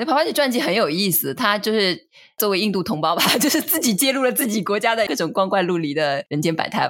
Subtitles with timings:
[0.00, 2.06] 所以帕帕吉传记很有意思，她就是
[2.38, 6.88] 作为印度同胞吧， 就是自己揭露了自己国家的各种光怪陆离的人间百态。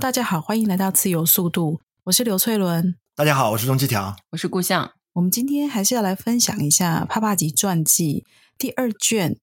[0.00, 2.96] 大家好，欢迎来到自由速度，我是刘翠伦。
[3.14, 4.90] 大家好，我是钟七条，我是顾相。
[5.12, 8.24] 我们今天还是要来分享一下《帕帕吉传记》
[8.56, 9.32] 第二卷《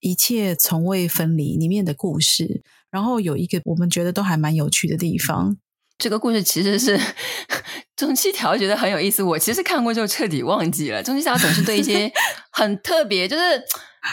[0.00, 2.62] 一切从未分离》里面的故事。
[2.90, 5.58] 然后有一个我们觉得都还蛮有趣的地方。
[5.98, 6.98] 这个故事其实是
[7.94, 11.02] 钟七条觉得很有意思，我其实看过就彻底忘记了。
[11.02, 12.10] 钟七条总是对一些
[12.50, 13.42] 很特别，就是。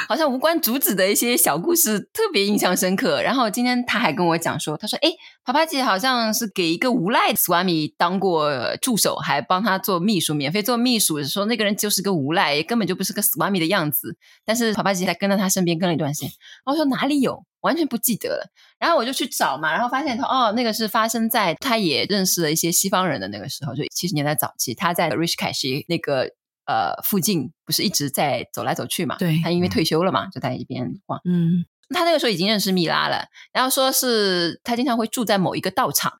[0.07, 3.21] 好像无关主旨的一些小故事特别印象深刻。
[3.21, 11.23] 然后今天他还跟我讲说，他说：“诶，帕帕吉好像是给一个无赖斯瓦米当过助手，还帮他做秘书，免费做秘书。
[11.23, 14.17] 说那个人就是个无赖，根本就不是个斯瓦米的样子。
[14.45, 16.31] 但是帕帕吉还跟在他身边跟了一段时间。
[16.65, 18.51] 我说哪里有，完全不记得了。
[18.79, 26.31] 然后我就去找嘛，然后发现他哦，那个是发生在他也认识了一些西方人的那个时候，就七十年代早期，他在瑞什凯西那个。”
[26.71, 29.17] 呃，附近不是一直在走来走去嘛？
[29.17, 31.19] 对，他因为退休了嘛，就在一边晃。
[31.25, 36.13] 嗯，他那个时候已经认识蜜拉了，然后说是他经常会住在某一个道场，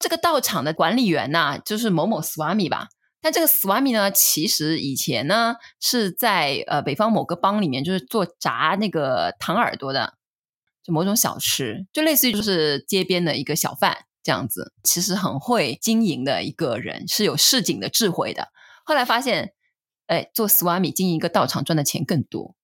[0.00, 2.88] 这个道场的管理员呐、啊，就是某某 Swami 吧。
[3.20, 10.14] 但这个 Swami 呢，其实以前呢是在呃北方某个邦里面，就是做炸那个糖耳朵的，
[10.82, 14.72] 就某种小吃，就类似于就是街边的一个小贩这样子。
[14.82, 18.48] 其实很会经营的一个人，是有市井的智慧的。
[18.84, 19.52] 后来发现。
[20.06, 22.54] 哎，做斯瓦米经营一个道场赚的钱更多，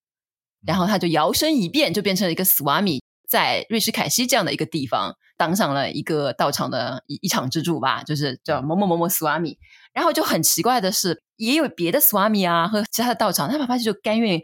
[0.67, 9.57] 然后他就摇身一变，就变成了一个斯瓦米，在瑞士凯西这样的一个地方当上了一个道场的一一场之主吧，就是叫某某某某斯瓦米。
[9.95, 14.41] 然后就很奇怪的是，也有别的斯瓦米啊和其他的道场，他帕帕吉就甘愿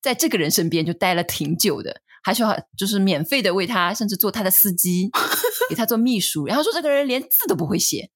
[0.00, 5.10] 在这个人身边就待了挺久的，还需要就是免费的为他，甚至做他的司机，
[5.68, 6.46] 给他做秘书。
[6.46, 8.10] 然后说这个人连字都不会写，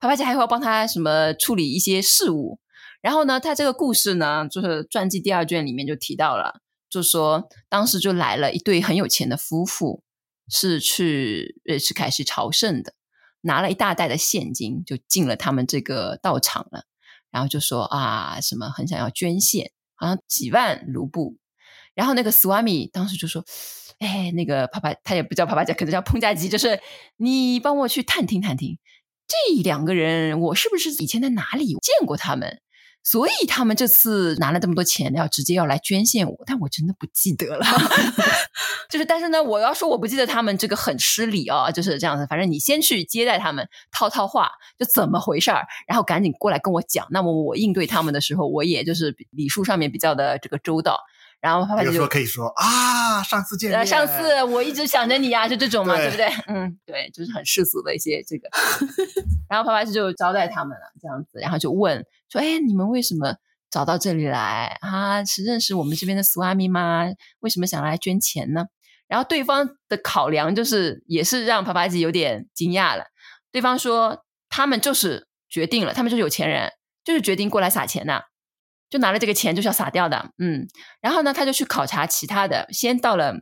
[0.00, 2.58] 帕帕吉还会要帮他什么处理一些事务。
[3.02, 10.04] 然后呢，他这个故事呢，就是传记第二卷里面就提到了，就说当时就来了一对很有钱的夫妇，
[10.48, 12.94] 是去瑞士凯西朝圣的，
[13.40, 16.84] 拿了一大袋的现金就进了他们这个道场了，
[17.32, 21.36] 然后就说啊，什么很想要捐献，好像几万卢布。
[21.94, 23.44] 然后那个 Swami 当时就说，
[23.98, 26.80] 哎，那个帕帕，他也不叫帕帕加，可能叫彭加吉，就是
[27.16, 28.78] 你帮我去探听探听，
[29.26, 32.60] 这两个人我是不是以前在哪里见过他们？
[33.02, 37.66] 所以他们这次拿了这么多钱，要直接要来捐献我，但我真的不记得了。
[38.88, 42.26] 就是，但是呢，我要说我不记得他们这个很失礼哦，就是这样子。
[42.28, 47.06] 反正你先去接待他们，套套话，就怎么回事儿，然后赶紧过来跟我讲。
[47.10, 51.00] 那么我应对他们的时候，我也就是礼数上面比较的这个周到。
[51.42, 56.26] 然后帕帕就说可以说啊，上次见面，上次我一直想着你啊，就这种嘛，对，对不对？
[56.46, 58.48] 嗯，对，就是很世俗的一些这个。
[59.50, 63.34] 然后帕帕就招待他们了，这样子，然后就问说：“哎，你们为什么
[63.68, 65.24] 找到这里来啊？
[65.24, 67.06] 是认识我们这边的苏阿米吗？
[67.40, 68.66] 为什么想来捐钱呢？”
[69.08, 73.06] 然后对方的考量就是，也是让帕帕吉有点惊讶了。
[73.50, 76.70] 对方说：“他们就是决定了，他们就是有钱人，
[77.04, 78.22] 就是决定过来撒钱呐。”
[78.92, 80.68] 就拿了这个钱就是要撒掉的，嗯，
[81.00, 83.36] 然后呢，他就去考察其他的，先到了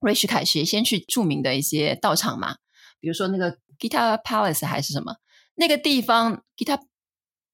[0.00, 2.56] 瑞士凯西，先去著名的一些道场嘛，
[2.98, 5.16] 比如说那个 Gita Palace 还是什么
[5.56, 6.80] 那个地方 Gita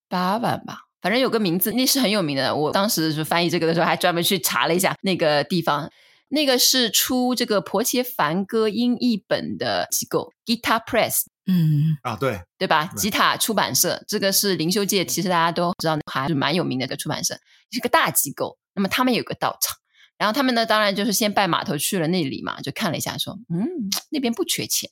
[0.08, 2.54] Bhavan 吧，反正有个名字，那是很有名的。
[2.54, 5.90] 我当时就翻译这个的时候，还专门去查了一下那个地方，
[6.28, 11.24] 那个是出这个婆伽梵歌音译本的机构 Gita Press。
[11.46, 12.86] 嗯啊，对对吧？
[12.96, 17.38] 吉塔出版社，这个是灵修界，其实大家都知道，还是蛮有名的一个出版社，
[17.70, 18.58] 是个大机构。
[18.74, 19.76] 那么他们有个道场，
[20.16, 23.68] 然后他们呢，当然就是先拜码头去了那里嘛，就看了一下，说，嗯，
[24.10, 24.88] 那边不缺钱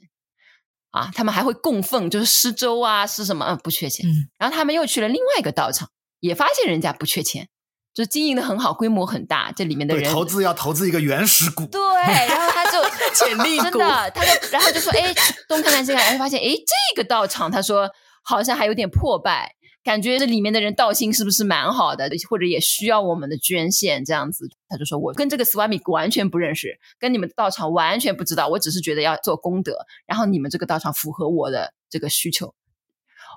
[0.91, 3.47] 啊，他们还会供奉，就是施粥啊，施什么？
[3.47, 4.09] 嗯，不缺钱。
[4.09, 7.49] 嗯，然后他们又去了另外一个道场，也发现人家不缺钱。
[7.93, 11.81] 就经营的很好，规模很大，这里面的人投资要投资一个原始股，对，
[12.29, 12.79] 然后他就
[13.15, 15.13] 潜力股，真的，他就然后就说，哎，
[15.49, 17.91] 东看看西看，然后发现，哎，这个道场，他说
[18.23, 24.49] 好像还有点破败，感觉这里面的人道心是不是蛮好的，或者也需要我们的捐献这样子。
[24.69, 29.75] 他就说我跟这个 Swami 完全不认识，跟你们的道场完全不知道，我只是觉得要做功德，
[30.07, 32.55] 然后你们这个道场符合我的这个需求。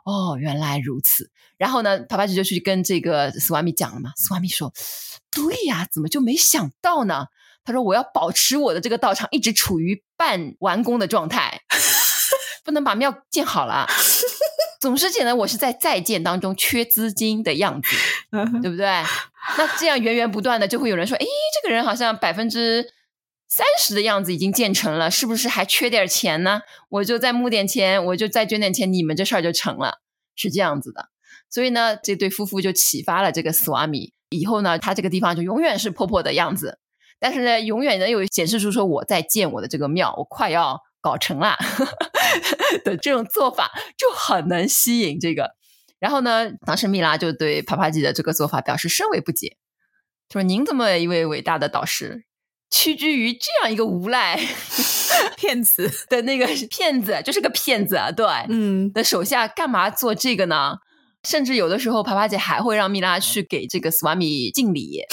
[0.05, 1.29] 哦，原来如此。
[1.57, 4.11] 然后呢，帕帕吉就去跟这个斯瓦米讲了嘛。
[4.15, 4.73] 斯瓦米说
[5.31, 7.27] ：“对呀，怎么就没想到呢？”
[7.63, 11.61] 他说：“我要保持我的这个道场一直处于半完工的状态，
[12.65, 13.87] 不能把庙建好了。
[14.81, 17.95] 总是显得我是在在建当中缺资金的样子，
[18.61, 18.85] 对不对？
[19.57, 21.25] 那这样源源不断的就会有人说：‘诶，
[21.61, 22.85] 这个人好像百分之
[23.55, 29.99] 三十的样子已经建成了，是不是还缺点钱呢？’我就再募点钱，我就再捐点钱，你们这事儿就成了，
[30.35, 31.09] 是这样子的。
[31.51, 36.79] 所以呢，这对夫妇就启发了这个斯瓦米，以后呢，他这个地方就永远是破破的样子。”
[37.21, 41.55] 但是呢，永远能有显示出说我在建我的这个庙，我快要搞成了
[42.83, 45.51] 的这种做法，就很能吸引这个。
[45.99, 49.57] 然后呢，当时蜜拉就对帕帕吉的这个做法表示深为不解，
[50.31, 52.25] 说：“您这么一位伟大的导师，
[52.73, 54.35] 屈居于这样一个无赖
[55.37, 60.77] 骗子的那个 骗子，就是个骗子啊，对，嗯，的手下干嘛做这个呢？
[61.23, 65.03] 甚至有的时候，爬爬姐还会让蜜拉去给这个斯瓦米敬礼。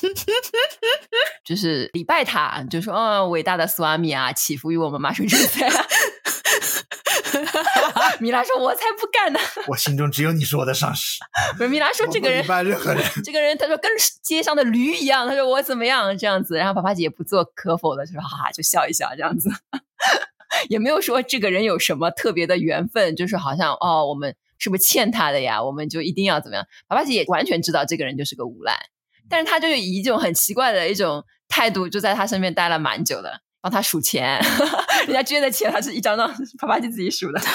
[1.44, 5.68] ”就是礼拜他，就说：“哦，伟大的斯瓦米啊，祈福于我们麻省之才。”
[8.20, 9.40] 米拉说：“我才不干呢！
[9.68, 11.18] 我心中只有你是我的上司。”
[11.56, 13.90] 不是米拉说：“这个人，任何人， 这个人，他说跟
[14.22, 16.16] 街上的驴一样。”他说：“我怎么样？
[16.16, 19.50] 这样子。”然后帕帕姐也不做可否的，就说：“哈哈，就笑一笑，这样子。”
[20.68, 25.62] 也没有说这个人有什么特别的缘分，就是好像哦，我们是不是欠他的呀？
[25.62, 26.66] 我们就一定要怎么样？
[26.88, 28.86] 帕帕姐也完全知道这个人就是个无赖。
[29.28, 34.38] 但是他就以一种很奇怪的一种态度，就在他身边待了蛮久的，帮他数钱，
[35.06, 36.28] 人家捐的钱他是一张张
[36.58, 37.40] 啪啪就自己数的。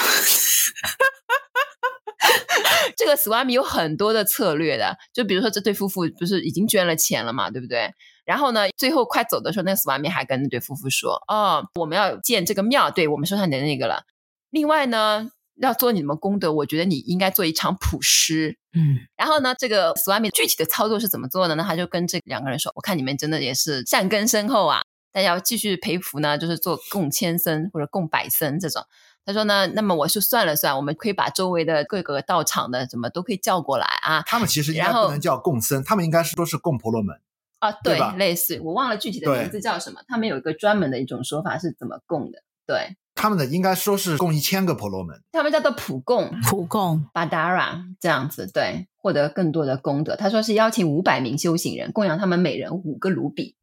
[2.96, 7.92] 这个 Swami 有很多的策略的，就比如说这对夫妇不是已经捐了钱了嘛，对不对？
[8.24, 14.02] 然后呢，最后快走的时候，那个 Swami 还跟那对夫妇说：“哦，我们要建这个庙，对，我们收上你的那个了。
[14.50, 15.30] 另外呢。”
[15.60, 18.56] 要做你们功德，我觉得你应该做一场普施。
[18.72, 21.62] 嗯，然后呢，这个 Swami 具体的操作是怎么做的呢？
[21.68, 24.80] 他就跟这两个人说：“我看你们真的也是善根深厚啊，
[25.12, 28.82] 大家要继续培福呢，就是做供千僧或者供百僧这种。”
[29.24, 34.22] 他说呢，那么我就算了算，我们可以把周围的各个道场的什么都可以叫过来啊。
[34.26, 37.20] 他们其实应该不能叫供僧，他们应该是说是供婆罗门
[37.58, 40.00] 啊，对，对类似，我忘了具体的名字叫什么。
[40.08, 42.96] 他们有一个专门的一种说法是怎么供的，对。
[43.14, 50.16] 他们的应该说是供一千个婆罗门，他们叫做普供，普供巴达拉这样子，对，获得更多的功德。
[50.16, 53.56] 他说是邀请五百名修行人供养他们每人五个卢比，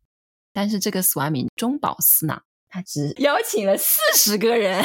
[0.57, 4.73] 但是这个 Swami 中饱私囊，他只邀请了四十个人，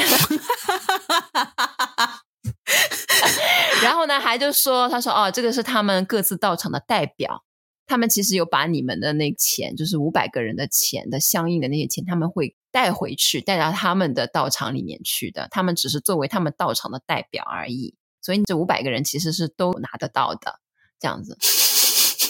[3.81, 7.43] 然后呢还就说，他说哦，这个是他们各自到场的代表。
[7.87, 15.47] 他们其实有把你们的那钱，就是五百个人的钱的相应的那些钱，他们会带回去，带到他们的道场里面去的。
[15.49, 17.95] 他们只是作为他们道场的代表而已。
[18.21, 20.59] 所以这五百个人其实是都拿得到的，
[20.99, 21.35] 这样子。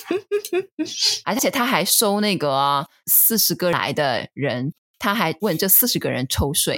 [1.25, 4.73] 而且他还收那个四十个来的人。
[5.00, 6.77] 他还问这四十个人抽税，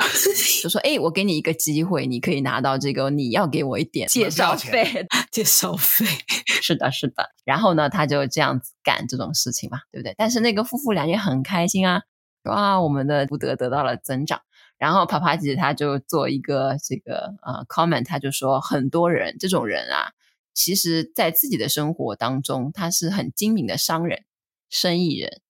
[0.63, 5.05] 就说：“哎，我给你一个机会，你可以拿到这个，你要给我一点介绍费。
[5.29, 6.07] 介绍费
[6.47, 7.29] 是的，是的。
[7.43, 10.15] 然后呢，他就这样子干这种事情嘛，对不对？
[10.17, 12.01] 但是那个夫妇俩也很开心啊，
[12.43, 14.41] 说啊，我们的福德得到了增长。
[14.79, 20.09] 然后帕帕吉他就做一个这个呃 comment，他就说，很多人这种人啊，
[20.55, 24.23] 其实在自己的生活当中，他是很精明的商人、
[24.69, 25.41] 生意人。”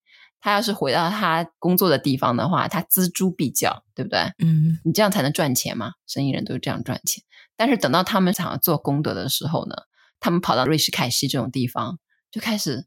[0.41, 4.19] 他要是回到他工作的地方的话，他锱铢必较，对不对？
[4.37, 5.93] 嗯，你这样才能赚钱嘛。
[6.05, 7.23] 生意人都是这样赚钱。
[7.55, 9.75] 但是等到他们想要做功德的时候呢，
[10.19, 11.97] 他们跑到瑞士凯西这种地方，
[12.29, 12.85] 就开始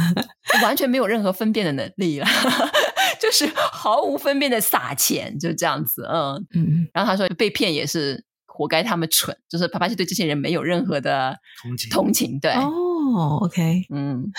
[0.62, 2.26] 完全没有任何分辨的能力了，
[3.20, 6.08] 就是毫无分辨的撒钱，就这样子。
[6.10, 6.88] 嗯嗯。
[6.94, 8.24] 然后他说被骗也是
[8.54, 11.90] 活该，他们蠢，就是帕帕西对这些人没有任何的同情。
[11.90, 12.52] 同情，对。
[12.52, 14.30] 哦，OK，嗯。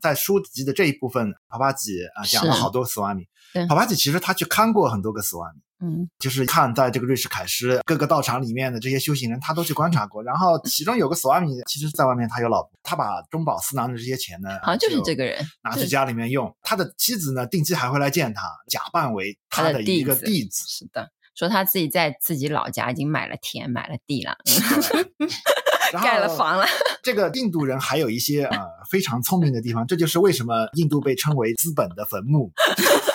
[0.00, 3.24] 在书籍的这一部分，帕帕吉啊讲了好多斯瓦米。
[3.68, 10.22] 帕帕吉其实他去看过很多个斯瓦米，嗯，就是看在这个瑞士凯诗各个道场里面的这些修行人，他都去观察过。
[10.22, 16.50] 然后其中有个斯瓦米，其实在外面他有老婆，他把中饱私囊的这些钱呢，好像就是这个人拿去家里面用。
[16.62, 20.64] 他的妻子呢，定期还会来见他，假扮为他的一个弟子。
[20.66, 24.36] 是的，说他自己在自己老家已经买了田，买了地了。
[26.04, 26.66] 盖了房了。
[27.02, 28.58] 这个印度人还有一些呃
[28.90, 32.52] 非常聪明的地方，这就是为什么印度被称为资本的坟墓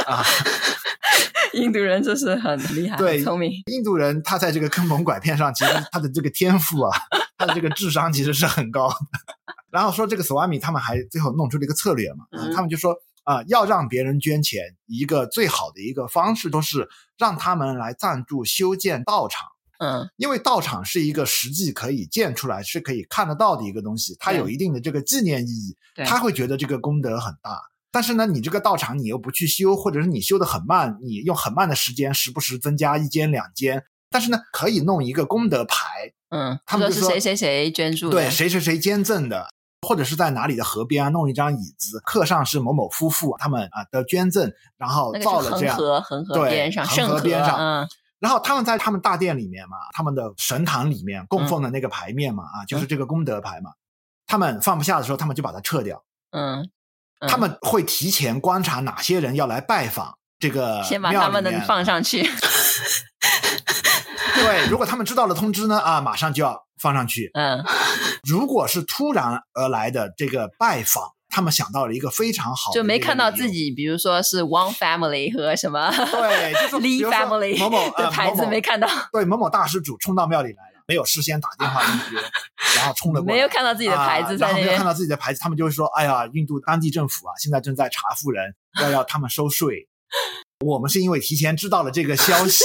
[0.08, 0.24] 啊。
[1.54, 3.52] 印度人就是很厉害，对，聪明。
[3.68, 6.98] 印度人他在这个坑蒙拐骗上，其实他的这个天赋啊，
[7.38, 8.96] 他的这个智商其实是很高的。
[9.70, 19.46] 然后说这个索瓦米他们还最后弄出了一个策略嘛，嗯、他们就说啊、呃，要让别人捐钱，一个最好的一个方式都是让他们来赞助修建道场。
[19.80, 27.60] 嗯，因为道场是一个实际可以建出来、是可以看得到的一个东西，它有一定的这个纪念意义，对他会觉得这个功德很大。
[27.92, 33.84] 但是呢，你这个道场你又不去修，或者是你修得很慢，你用很慢的时间，时不时增加一间两间。
[34.10, 39.50] 但是呢，可以弄一个功德牌，嗯，他们就说是谁谁谁捐助的，对，谁谁谁捐赠的，
[39.86, 47.88] 或者是在哪里的河边啊，弄一张椅子，刻上是某某夫妇他们啊的捐赠，然后造了这样，恒河恒河边上，恒河边上，嗯，
[48.20, 53.72] 然后他们在他们大殿里面嘛，他们的神堂里面供奉的那个牌面嘛，嗯、啊，就是这个功德牌嘛，
[54.26, 56.70] 他们放不下的时候，他们就把它撤掉，嗯。
[57.22, 62.30] 嗯、他们会提前观察哪些人要来拜访这个，先把他们的放上去。
[64.36, 67.30] 对，如果他们知道了通知呢，啊，马上就要放上去。
[67.34, 67.64] 嗯，
[68.24, 80.76] 如果是突然而来的这个拜访，他们想到了一个非常好的，就没看到自己，比如说是 One Family 和什么，对，就是 Lee Family 某某的牌子没看到，对，某某大施主冲到庙里来了。
[80.88, 82.22] 没有事先打电话预约，
[82.78, 89.88] 然后冲了过来，没有看到自己的牌子然后没有看到自己的牌子，他们就会说：“哎呀，印度当地政府啊，现在正在查富人，要要他们收税。
[90.64, 92.64] 我们是因为提前知道了这个消息，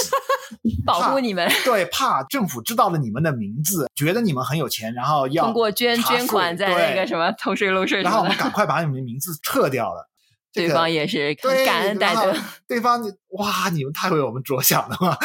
[0.86, 10.08] 保护你们，对，怕政府知道了你们的名字，觉得你们很有钱，然后要通过捐捐款在那个什么偷税漏税，然后我们赶快把你们的名字撤掉了。
[10.52, 12.34] 这个、对方也是很感恩戴德，
[12.66, 13.00] 对方
[13.38, 15.16] 哇，你们太为我们着想了嘛。”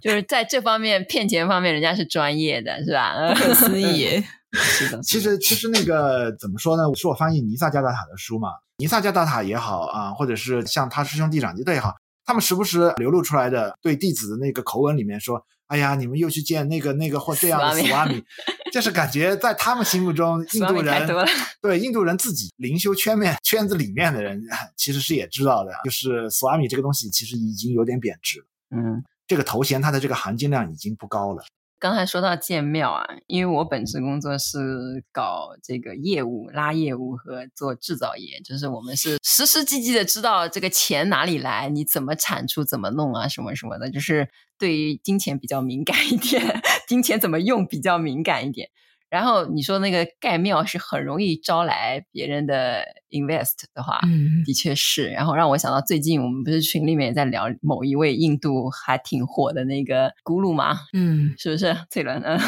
[0.00, 3.34] 就是在这方面骗钱方面，人家是专业的，是吧？
[3.34, 4.24] 不可思议。
[4.52, 6.82] 是的，其实其实那个怎么说呢？
[6.96, 8.48] 是我翻译尼萨加达塔的书嘛，
[8.78, 11.94] 尼萨加达塔也好啊，或者是像他师兄弟长吉的也好，
[12.30, 18.22] 他们时不时流露出来的对弟子的那个口吻里面说：“哎呀，你们又去见那个那个或这样的斯瓦米。”
[18.72, 21.08] 就是感觉在他们心目中， 印度人
[21.60, 24.40] 对印度人自己灵修圈面圈子里面的人，
[24.76, 28.46] 其实是也知道的，就是斯瓦米这个东西其实已经有点贬值了。
[28.76, 29.02] 嗯。
[29.26, 31.42] 这个头衔它的这个含金量已经不高了。
[31.80, 48.68] 刚才说到建庙啊，因为我本职工作是搞这个业务、拉业务和做制造业，就是我们是实实际际的知道这个钱哪里来，你怎么产出、怎么弄啊，什么什么的，就是对于金钱比较敏感一点， 金钱怎么用比较敏感一点。
[49.10, 55.08] 然后你说那个盖庙是很容易招来别人的 invest 的话，嗯，的确是。
[55.08, 60.82] 然后让我想到最近我们不是群里面也在聊某一位印度还挺火的那个咕噜吗？
[60.92, 62.22] 嗯，是不是 翠伦？
[62.22, 62.38] 嗯。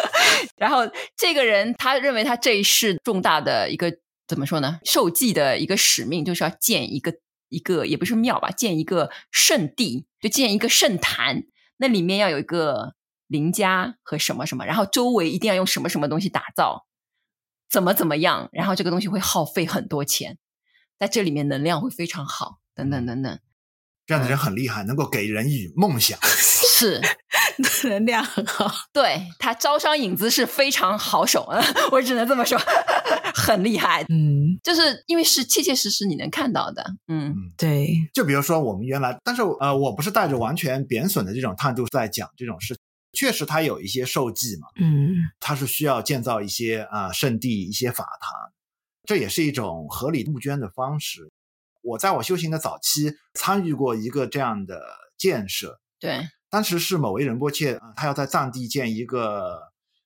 [0.56, 0.80] 然后
[1.16, 3.90] 这个人他认为他这一世重大的一个
[4.28, 4.78] 怎么说呢？
[4.84, 7.14] 受祭的一个使命就是要建一个
[7.48, 11.44] 一个也不是庙吧，建一个圣地，就建一个圣坛，
[11.78, 12.94] 那里面要有一个。
[13.30, 16.84] 邻家和什么什么，然后周围一定要用什么什么东西打造，
[17.70, 20.36] 怎么怎么样，然后这个东西会耗费很多钱，
[20.98, 23.38] 在这里面能量会非常好，等等等等。
[24.06, 27.00] 这样的人很厉害，能够给人以梦想，是
[27.88, 28.68] 能量很好。
[28.92, 31.48] 对，他招商引资是非常好手，
[31.92, 32.58] 我只能这么说，
[33.32, 34.02] 很厉害。
[34.08, 36.84] 嗯，就是因为是切切实实你能看到的。
[37.06, 37.86] 嗯，对。
[38.12, 42.76] 就比如说我们原来，但是呃，我不是带着完全贬损的这种态度在讲这种事。
[43.12, 48.52] 确实，它有一些受祭嘛，嗯，它是需要建造一些啊、呃、圣地、一些法堂，
[49.04, 51.32] 这也是一种合理募捐的方式。
[51.82, 54.80] 我在我修行的早期参与过一个这样的
[55.18, 59.60] 建设，对，当时是某位仁波切，他要在藏地建一个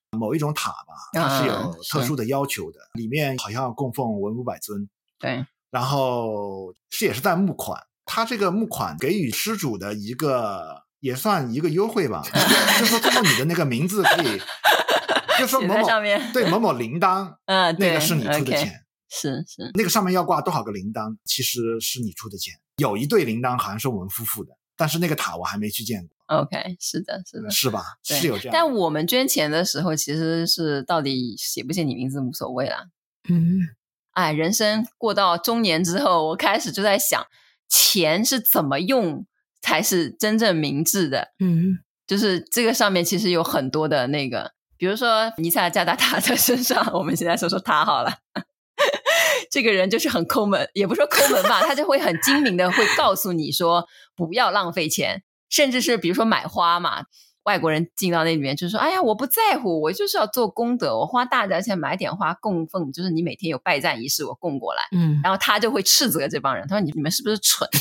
[0.09, 10.84] 某一种塔吧，它是有特殊的要求的，啊、里面好像供奉文武百尊，对，然后是也是在募款，他这个募款给予施主的一个。
[11.05, 12.23] 也算一个优惠吧，
[12.79, 14.41] 就是说通过你的那个名字可以，
[15.37, 15.87] 就说某某
[16.33, 18.73] 对某某铃铛，嗯，那个是你出的钱，
[19.07, 22.55] 是是，那个上面要挂多少个铃铛，其实是你出的钱。
[22.77, 26.39] 有一对铃铛好像是我们夫妇的，但是那个塔我还没去见过。
[26.39, 27.83] OK，是的，是的，是吧？
[28.03, 28.51] 是有这样。
[28.51, 32.85] 但我们捐钱的时候，其实是到底写不写你名字无所谓啦。
[33.29, 33.59] 嗯，
[34.13, 37.23] 哎，人生过到中年之后，我开始就在想，
[37.69, 39.27] 钱是怎么用。
[39.65, 48.13] 才是真正明智的，嗯，就是这个上面其实有很多的那个，比如说尼萨加达塔的身上，我们现在说说他好了，
[49.49, 57.05] 这个人就是很抠门，也不说抠门吧，他就会很精明的会告诉你说不要浪费钱，甚至是比如说买花嘛，
[57.45, 67.67] 外国人进到那里面就说，哎呀，我不在乎，我就是要做功德，我花大价钱买点花供奉，就是你每天有拜占仪式，我供过来，嗯，然后他就会斥责这帮人，他说你你们是不是蠢？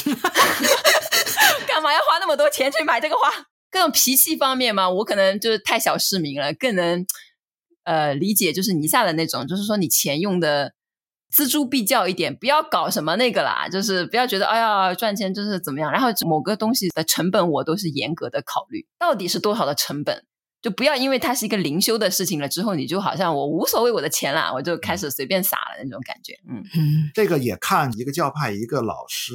[1.69, 3.31] 干嘛要花那么多钱去买这个花？
[3.71, 7.05] 各种脾气方面嘛，我可能就是太小市民了，更能
[7.85, 10.73] 呃理解就是尼萨的那种，就是说你钱用的
[11.35, 20.25] 锱铢必较一点，不要搞什么那个啦，就是不要觉得哎呀赚钱就是怎么样，然后某个东西的成本我都是严格的考虑，到底是多少的成本。
[20.63, 26.33] 就不要因为它是一个灵修的事情了之后，你就好像我无所谓我的钱啦，我就开始随便撒了那种感觉。
[26.49, 29.35] 嗯嗯，这个也看一个教派一个老师，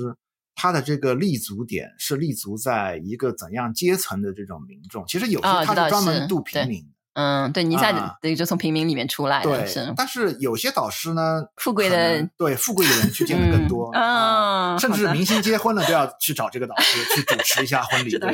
[0.59, 5.05] 他的这个立足点是立足在一个怎样阶层的这种民众。
[5.07, 6.81] 其实有些他是专门度平民。
[7.15, 9.49] 哦、嗯，对，尼萨的就从平民里面出来的。
[9.49, 18.31] 对，是但是有些导师呢，富贵的对富贵的人去见的更多啊、嗯嗯，甚至明星结婚了都要去找这个导师 去主持一下婚礼，对吧？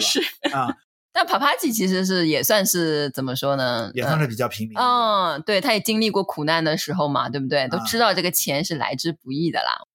[0.51, 0.75] 啊。
[1.13, 3.89] 但帕帕吉其实是也算是怎么说呢？
[3.94, 4.77] 也算是比较平民。
[4.77, 7.70] 嗯，对，他也经历过苦难的时候嘛，对不对？
[7.70, 9.79] 都知道这个钱是来之不易的啦。
[9.79, 9.88] 嗯、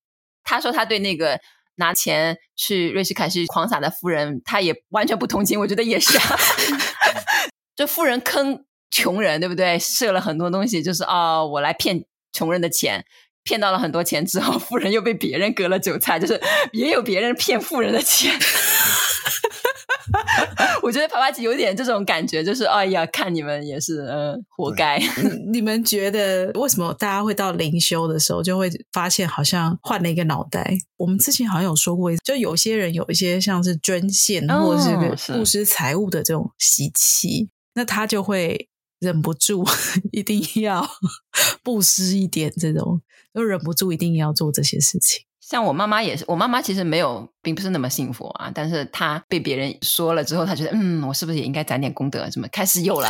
[0.42, 1.38] 他说他对那个
[1.80, 5.58] 拿钱去瑞士凯西狂撒的富人，他也完全不同情。
[5.58, 6.38] 我觉得也是啊，
[7.74, 9.76] 就富人坑穷人，对不对？
[9.80, 13.04] 设了很多东西，就是哦，我来骗穷人的钱，
[13.42, 16.40] 骗到了很多钱之后，富人又被别人割了韭菜，就是
[16.72, 18.38] 也有别人骗富人的钱。
[20.82, 25.00] 我觉得帕帕吉有点这种感觉，就是哎呀，看你们也是，嗯、呃，活该。
[25.52, 30.76] 你们觉得为什么大家会到灵修的时候就会发现好像换了一个脑袋？
[30.96, 39.64] 我们之前好像有说过，就有些人有一些像是捐献或者是布施财物的这种习气，那他就会忍不住
[40.12, 40.88] 一定要
[41.62, 43.00] 布施一点，这种
[43.34, 45.24] 就忍不住一定要做这些事情。
[45.50, 48.52] 像我妈妈也是，我妈妈其实没有，并不是那么幸福啊。
[48.54, 52.30] 但是她被别人说了之后，她觉得，嗯，我是不是也应该攒点功德？
[52.30, 53.08] 什么开始有了。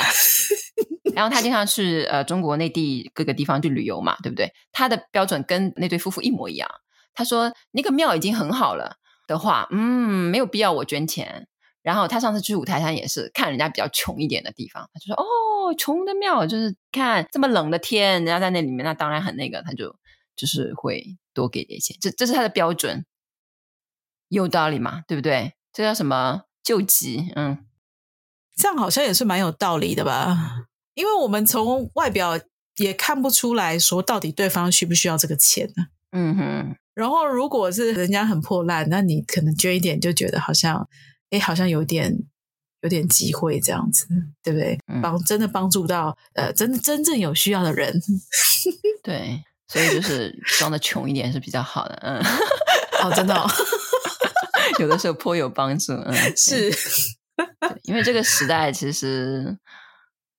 [1.15, 4.51] 然后她经常去呃中国内地各个地方去旅游嘛，对不对？
[4.73, 6.67] 她的标准跟那对夫妇一模一样。
[7.13, 8.95] 她说那个庙已经很好了
[9.27, 11.47] 的话，嗯，没有必要我捐钱。
[11.83, 19.95] 然后她上次去五台山也是看人家比较穷一点的地方，她就说哦，穷的庙就是看这么冷的天，人家在那里面，那当然很那个，她就
[20.35, 21.05] 就是会。
[21.41, 23.07] 多给点钱，这这是他的标准，
[24.29, 25.03] 有道理嘛？
[25.09, 25.55] 对不对？
[25.73, 27.33] 这叫什么救急？
[27.35, 27.65] 嗯，
[28.55, 30.67] 这样好像也是蛮有道理的吧？
[30.93, 32.39] 因为我们从外表
[32.77, 35.87] 也看不出来说到底对方需不需要这个钱呢？
[36.13, 36.77] 嗯哼。
[36.93, 40.87] 然后如果是人家很破烂，那你可能捐一点就觉得好像，
[41.31, 42.15] 哎，好像有点
[42.83, 44.07] 有点机会这样子，
[44.43, 44.79] 对不对？
[44.89, 47.99] 嗯、帮真的帮助到呃，真的真正有需要的人，
[49.03, 49.43] 对。
[49.71, 52.19] 所以就是装的穷一点是比较好的，嗯，
[53.05, 53.49] 哦，真的，哦，
[54.81, 56.73] 有的时候颇有帮助，嗯，是，
[57.83, 59.57] 因为这个时代其实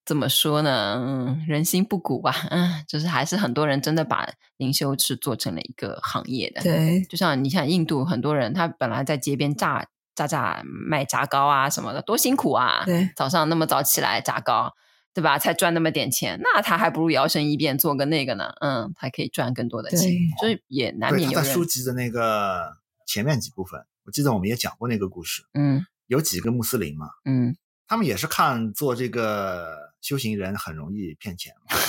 [0.06, 14.74] 怎么说呢，嗯，人心不古吧，嗯，就是还是很多人真的把灵修是做成了一个行业的，对，就像你像印度很多人，他本来在街边炸炸炸卖炸糕啊什么的，多辛苦啊，对，早上那么早起来炸糕。
[15.13, 15.38] 对吧？
[15.38, 18.54] 才赚那么点钱，那他还不如摇身一变做个那个呢？
[18.62, 20.00] 嗯，还可以赚更多的钱，
[20.39, 21.38] 所以也难免有。
[21.38, 25.43] 在书籍的那个前面几部分，我记得我们也讲过那个故事。
[25.54, 31.76] 嗯，有几个穆斯林嘛，嗯，他们也是看做这个修行人很容易骗钱嘛。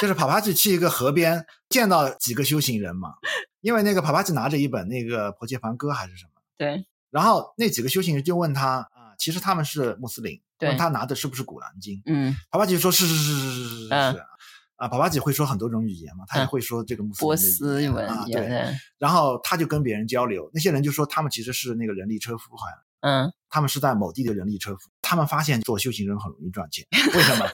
[0.00, 3.14] 就是帕帕吉去一个河边见到几个修行人嘛，
[3.60, 10.40] 因为那个帕帕吉拿着一本那个《婆伽梵歌》还是什么，对，然后那几个修行人就问他啊，其实他们是穆斯林。
[10.58, 11.96] 对，他拿的是不是《古兰经》？
[12.06, 14.20] 嗯，帕帕吉说是是是是是是是是、嗯、
[14.76, 18.76] 啊，帕帕吉会说很多种语言嘛，他也会说这个穆斯林的波斯文啊，对。
[18.98, 24.90] 然后他就跟别人交流，那些人就说他们其实是那个人力车夫，好像，嗯，他们是在某地的人力车夫。
[25.00, 27.48] 他们发现做修行人很容易赚钱，为什么？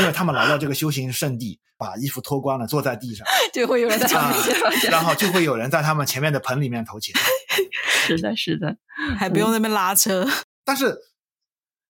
[0.00, 7.14] 因为他们来到这个修行圣地，把衣服脱光了，坐在地上， 就会有人在他们前面、啊，然后就会有人在他们前面的盆里面投钱。
[8.06, 8.76] 是的，是的，
[9.18, 10.32] 还不用那边拉车，嗯、
[10.64, 10.96] 但是。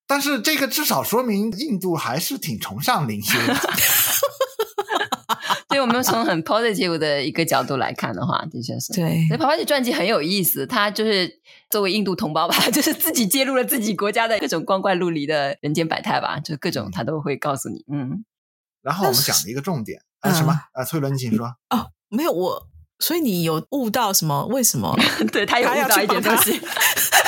[0.08, 3.54] 但是这个至少说明印度还是挺崇尚灵修的。
[5.68, 8.94] 对，我们从很 positive 的一个角度来看的话，的确是。
[8.94, 11.30] 对，所以帕帕吉传记很有意思，他就是
[11.68, 17.84] 作为印度同胞吧， 就是自己揭露了自己国家的各种光怪陆离的人间百态吧，就各种他都会告诉你。
[17.92, 18.24] 嗯。
[18.80, 20.82] 然后我们讲了一个重点啊，什么啊？
[20.84, 21.46] 崔伦，你请说。
[21.68, 22.66] 哦，没有我，
[22.98, 24.46] 所以你有悟到什么？
[24.46, 24.96] 为什么？
[25.32, 26.60] 对他有悟到一点东西。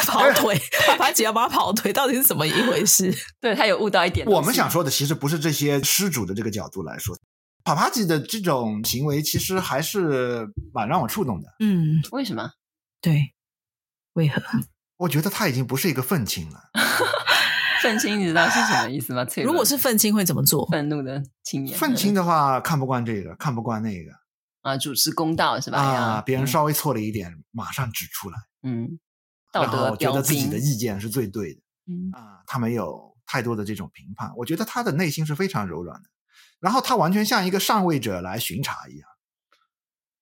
[0.06, 3.14] 跑腿，帕帕吉要把他跑腿，到底是怎么一回事？
[3.40, 4.26] 对，他有悟到一点。
[4.26, 7.16] 我们想说的其实不是这些施主的这个角度来说，
[7.62, 11.48] 帕帕吉的这种行为其实还是蛮让我触动的。
[11.60, 12.50] 嗯，为什么？
[13.00, 13.34] 对，
[14.14, 14.42] 为何？
[14.96, 16.70] 我觉得他已经不是一个愤青了。
[17.80, 19.24] 愤青，你知道是什么意思吗？
[19.44, 20.66] 如果是愤青会怎么做？
[20.66, 21.78] 愤怒的青年。
[21.78, 24.10] 愤青的话，看不惯这个，看不惯那个
[24.62, 25.80] 啊，主持公道是吧？
[25.80, 28.38] 啊，别人稍微错了一点，嗯、马上指出来。
[28.62, 28.98] 嗯。
[29.52, 31.60] 道德觉得自己的意见是最对的。
[31.88, 36.08] 嗯啊，他没有太多的这种评判，我觉得他的内心是非常柔软的。
[36.60, 39.08] 然后他完全像一个上位者来巡查一样，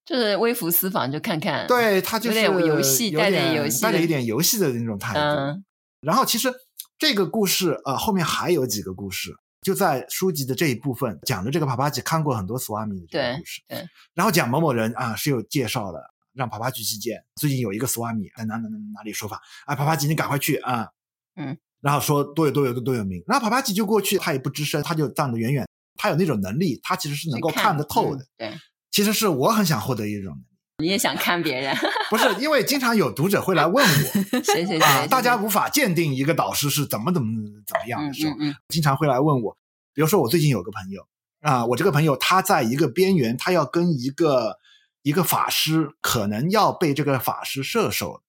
[0.06, 1.66] 就是微服私访，就看看。
[1.66, 5.20] 对，他就是有点游戏，带点游戏，带着一点游戏的那种态度。
[5.20, 5.62] 嗯、
[6.00, 6.50] 然后其实
[6.96, 9.34] 这个故事呃后面还有几个故事，
[9.68, 13.60] 就在书籍的这一部分讲的这个帕帕吉看过很多斯瓦米的这个故事。
[13.68, 13.78] 对。
[13.78, 16.02] 对然后讲某某人啊是有介绍的，
[16.32, 17.22] 让帕帕吉去见。
[17.36, 20.88] 最近有一个斯瓦米在哪哪哪哪里说法，啊帕帕吉你赶快去啊。
[21.36, 21.54] 嗯。
[21.82, 25.68] 然后说多有多有多有名，然后帕帕吉就过去，他也不吱声，他就站得远远。
[25.96, 28.24] 他有那种能力，他其实是能够看得透的。
[28.38, 28.58] 嗯、对，
[28.90, 30.34] 其实是我很想获得一种。
[30.80, 31.76] 你也想看别人？
[32.08, 37.28] 不是，因为经常有读者会来问我， 谁谁谁啊，大家无法鉴定一个导师是怎么怎么
[37.66, 39.56] 怎么样的时候，嗯嗯嗯、经常会来问我。
[39.92, 41.04] 比如说，我最近有个朋友
[41.40, 44.58] 啊，我这个朋友他在一个边缘，他要跟一个
[45.02, 48.22] 一个法师，可能要被这个法师射手。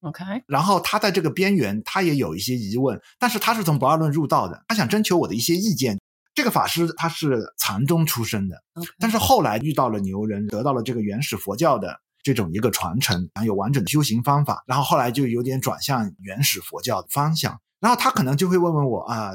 [0.00, 5.98] OK，然后他在这个边缘，他也有一些疑问，但是他是从不二论入道的，他想征求我的一些意见。
[6.36, 8.62] 这个法师他是禅宗出身的.
[8.98, 17.58] 但是后来遇到了牛人，得到了这个原始佛教的这种一个传承，然后有完整的修行方法，然后后来就有点转向原始佛教的方向。
[17.80, 19.32] 然后他可能就会问问我啊，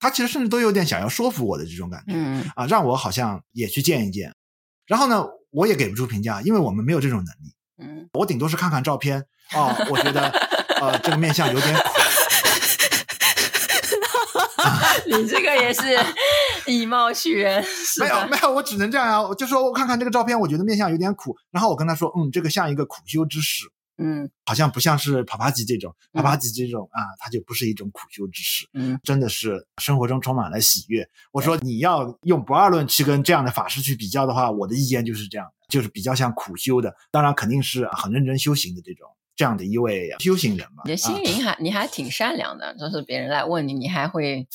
[0.00, 4.34] 他其实甚至都有点想要说服我的这种感觉，嗯啊，让我好像也去见一见。
[4.86, 10.28] 然后呢，我也给不出评价，因为我们没有这种能力，嗯，我顶多是看看照片，哦，我觉得
[10.80, 11.82] 呃这个面相有点苦。
[15.06, 15.82] 你这个也是
[16.66, 17.64] 以貌取人，
[18.00, 23.64] 没有没有，我只能这样啊，我就说我看看这个照片，我觉得面相有点苦，然后我跟他说，嗯，这个像一个苦修之士，
[23.98, 31.08] 嗯，好像不像是帕帕吉这种，帕帕吉这种啊，他就不是一种苦修之士，嗯，真的是生活中充满了喜悦。
[31.32, 39.08] 我说你要用不二论去跟这样的法师去比较的话，我的意见就是这样，就是比较像苦修的，当然肯定是很认真修行的这种。
[39.36, 44.46] 这样的一位修行人吧，你的心灵还、啊、你还挺善良的，就是别人来问你，你还会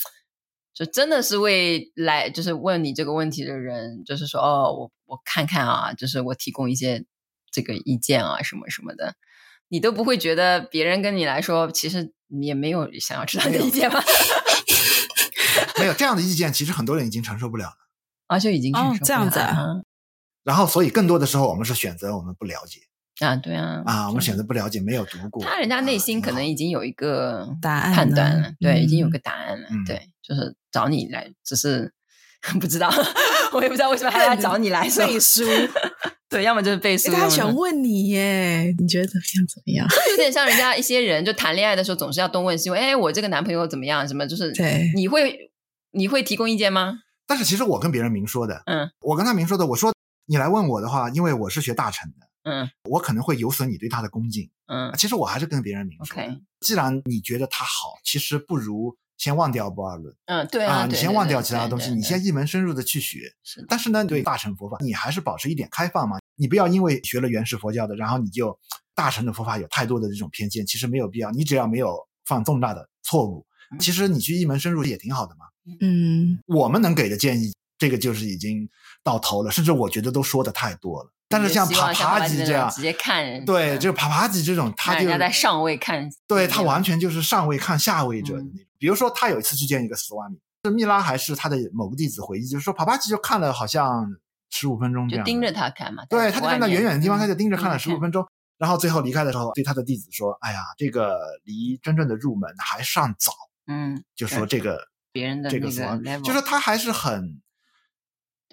[0.74, 7.04] 就真的是为来就是问你这个问题的人，就是说哦，我我看看啊，就是我提供一些
[7.52, 9.16] 这个意见啊，什么什么的，
[9.68, 14.02] 你都不会觉得别人跟你来说，其实你也没有想要知道的意见吗？
[15.78, 17.76] 没有这样的意见，其实很多人已经承受不了了，
[18.28, 19.82] 啊，就已经承受不了、哦、这样子啊。
[20.44, 22.82] 然后，所以更多的时候，我们是选择我们不了解。
[23.20, 31.94] 啊，对啊，啊，我们选择不了解，没有读过，他人家内心可能已经有一个答案判断了，对，已经有个答案了，对，就是找你来，只是
[32.60, 32.90] 不知道，
[33.54, 35.44] 我也不知道为什么还要找你来背书，
[36.30, 37.12] 对，要么就是背书。
[37.12, 39.48] 他想问你耶，你觉得怎么样？
[39.48, 39.88] 怎么样？
[40.12, 44.08] 有点像人家一些人，就谈恋爱的时候总是要东问西问，哎，我这个男朋友怎么样？
[44.08, 45.52] 什么就是，对，你会
[45.92, 47.00] 你会提供意见吗？
[47.28, 49.94] 但是其实我跟别人明说的，嗯，我跟他明说的，我说
[50.28, 52.29] 你来问我的话，因为我是学大臣的。
[52.44, 54.50] 嗯，我可能会有损你对他的恭敬。
[54.68, 56.42] 嗯，其实我还是跟别人明说，Okay.
[56.62, 60.16] 既然你觉得他好，其实不如先忘掉不二论。
[60.26, 63.34] 嗯，对啊，你先忘掉其他东西，你先一门深入的去学。
[63.44, 66.18] 是，但是呢，对大乘佛法，你还是保持一点开放嘛。
[66.36, 68.58] 你不要因为学了原始佛教的，然后你就
[68.96, 71.32] 大乘的佛法有太多的这种偏见，其实没有必要。
[71.32, 73.46] 你只要没有犯重大的错误，
[73.80, 75.46] 其实你去一门深入也挺好的嘛。
[75.82, 78.70] 嗯，我们能给的建议，这个就是已经
[79.04, 81.12] 到头了，甚至我觉得都说的太多了。
[81.32, 88.66] 但是像帕帕吉这样直接看人，对，就是帕帕吉这种，他就在上位看，对，他完全就是上位看下位者的那种。
[88.80, 94.08] 比如说，他有一次去见一个斯瓦米，是密拉还是他的某个弟子回忆，就是说帕帕吉就看了好像
[94.50, 96.04] 十五分钟这样，就盯着他看嘛。
[96.10, 103.32] 对，他就站在远远的地方，他就盯着看了十五分钟，然后最后离开的时候，对他的弟子说：“哎呀，这个离真正的入门还尚早。”
[103.68, 107.40] 嗯，就说这个别人的这个斯瓦米，就是他还是很。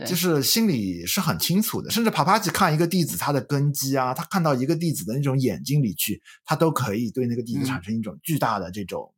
[0.05, 9.15] 就是心里是很清楚的，甚至帕帕吉看一个弟子他的根基啊，他看到一个弟子的那种眼睛里去，他都可以对那个弟子产生一种巨大的这种、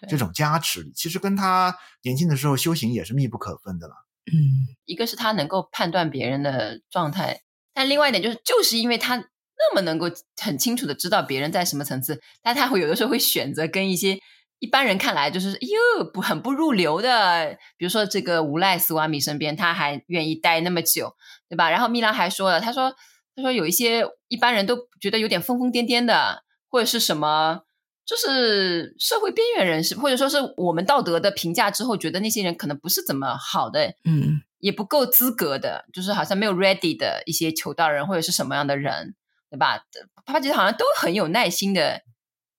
[0.00, 0.90] 嗯、这种加持力。
[0.94, 3.94] 其实跟他年轻的时候修行也是密不可分的了。
[4.26, 7.42] 嗯，一个是他能够判断别人的状态，
[7.74, 10.06] 但另外一点就是，就是因为他那么能够
[10.40, 14.18] 很清楚的知道别人在什么层次，但他会有的时候会选择跟一些。
[14.62, 15.58] 一般人看来就是，哎
[15.98, 17.58] 呦，不很不入流的。
[17.76, 21.16] 比如说这个无赖斯瓦米身边，他还愿意待那么久，
[21.48, 21.68] 对吧？
[21.68, 22.94] 然后米拉还说了，他说，
[23.34, 27.62] 他说有一些一般人都觉得有点疯疯癫癫的，或者是什么，
[28.06, 39.16] 就是社会边缘人士，或者说是我们道德的评价之后，觉得那些人可能不是怎么好的，嗯，也不够资格的，就是好像没有 ready 的一些求道人或者是什么样的人，
[39.50, 39.82] 对吧？
[40.24, 42.02] 他觉得好像都很有耐心的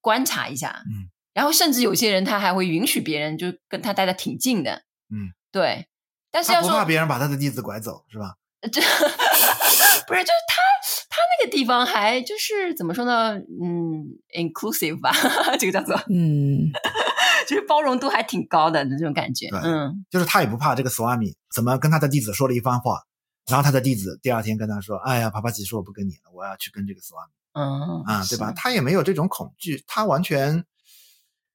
[0.02, 1.08] 观察一下，嗯。
[1.34, 5.88] 然后甚至有些人他还会允许别人就跟他待的挺近的，嗯，对。
[6.32, 8.36] 但是要不怕别人把他的弟子拐走，是吧？
[8.72, 8.82] 这
[10.08, 10.62] 不是，就是他
[11.10, 13.36] 他那个地方还就是怎么说呢？
[13.36, 14.04] 嗯
[14.36, 15.12] ，inclusive 吧，
[15.60, 16.72] 这个叫做嗯，
[17.48, 19.48] 就是包容度还挺高的这种感觉。
[19.52, 23.04] 嗯，就是他也不怕这个索瓦米怎么跟他的弟子说了一番话，
[23.48, 28.52] 然后他的弟子第二天跟他说：“哎呀，帕帕奇说我不跟你了，我要去跟这个索瓦米。”嗯啊，对吧？
[28.56, 30.64] 他也没有这种恐惧，他完全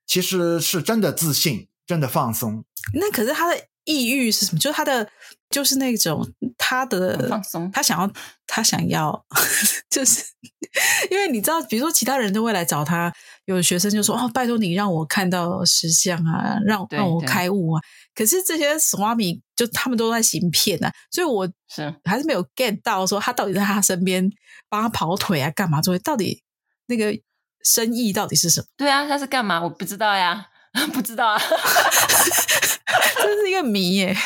[0.09, 2.65] 其实是真的自信，真的放松。
[2.95, 3.65] 那可是他的。
[3.85, 4.59] 抑郁是什么？
[4.59, 5.09] 就是他的，
[5.49, 8.13] 就是那种他的放松，他想要，
[8.47, 9.25] 他想要，
[9.89, 10.23] 就是
[11.11, 13.11] 因为你知道，比如说其他人都会来找他，
[13.47, 17.81] 有的学生就说：“哦，拜托你让我看到实相啊，让让我开悟啊。”
[18.15, 24.31] 可是这些斯瓦米就他们都在行骗啊，所以我是还是没有 get 到说他到底在他身边
[24.69, 26.43] 帮他跑腿啊，干嘛作为到底
[26.89, 27.19] 那个
[27.65, 28.67] 深意到底是什么？
[28.77, 29.61] 对啊，他是干嘛？
[29.63, 30.47] 我不知道呀，
[30.93, 31.41] 不知道啊。
[33.21, 34.17] 这是一个谜耶！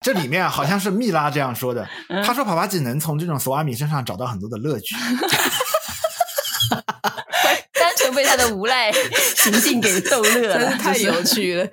[0.00, 1.86] 这里面好像是蜜拉这样说的。
[2.24, 4.94] 他说：“帕帕吉能从这种索瓦米身上找到很多的乐趣，
[7.74, 11.66] 单纯被他的无赖行径给逗乐了，真是太有趣了。”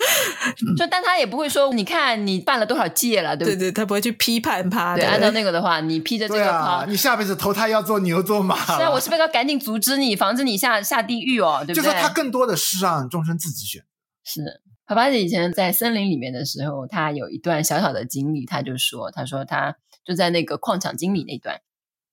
[0.76, 3.56] 就但他也不会说，你看你犯了多少戒了，对不对？
[3.56, 4.94] 对对，他不会去批判他。
[4.96, 8.56] 对，按照那个的话，你披着这个，啊、你下辈子投胎要做牛做马。
[8.56, 11.62] 是啊，我是不是要赶紧阻止你，防止你下下地狱哦？
[11.66, 11.82] 对不对？
[11.82, 13.82] 就是他更多的是让众生自己选。
[14.24, 21.60] 是，好吧姐以前在森林里面的时候，他有一段小小的经历，他就说，他说他就在那个矿场经理那段，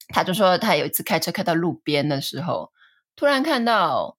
[0.09, 2.71] 他就说他有一次开车开到路边的时候，
[3.15, 4.16] 突然看到。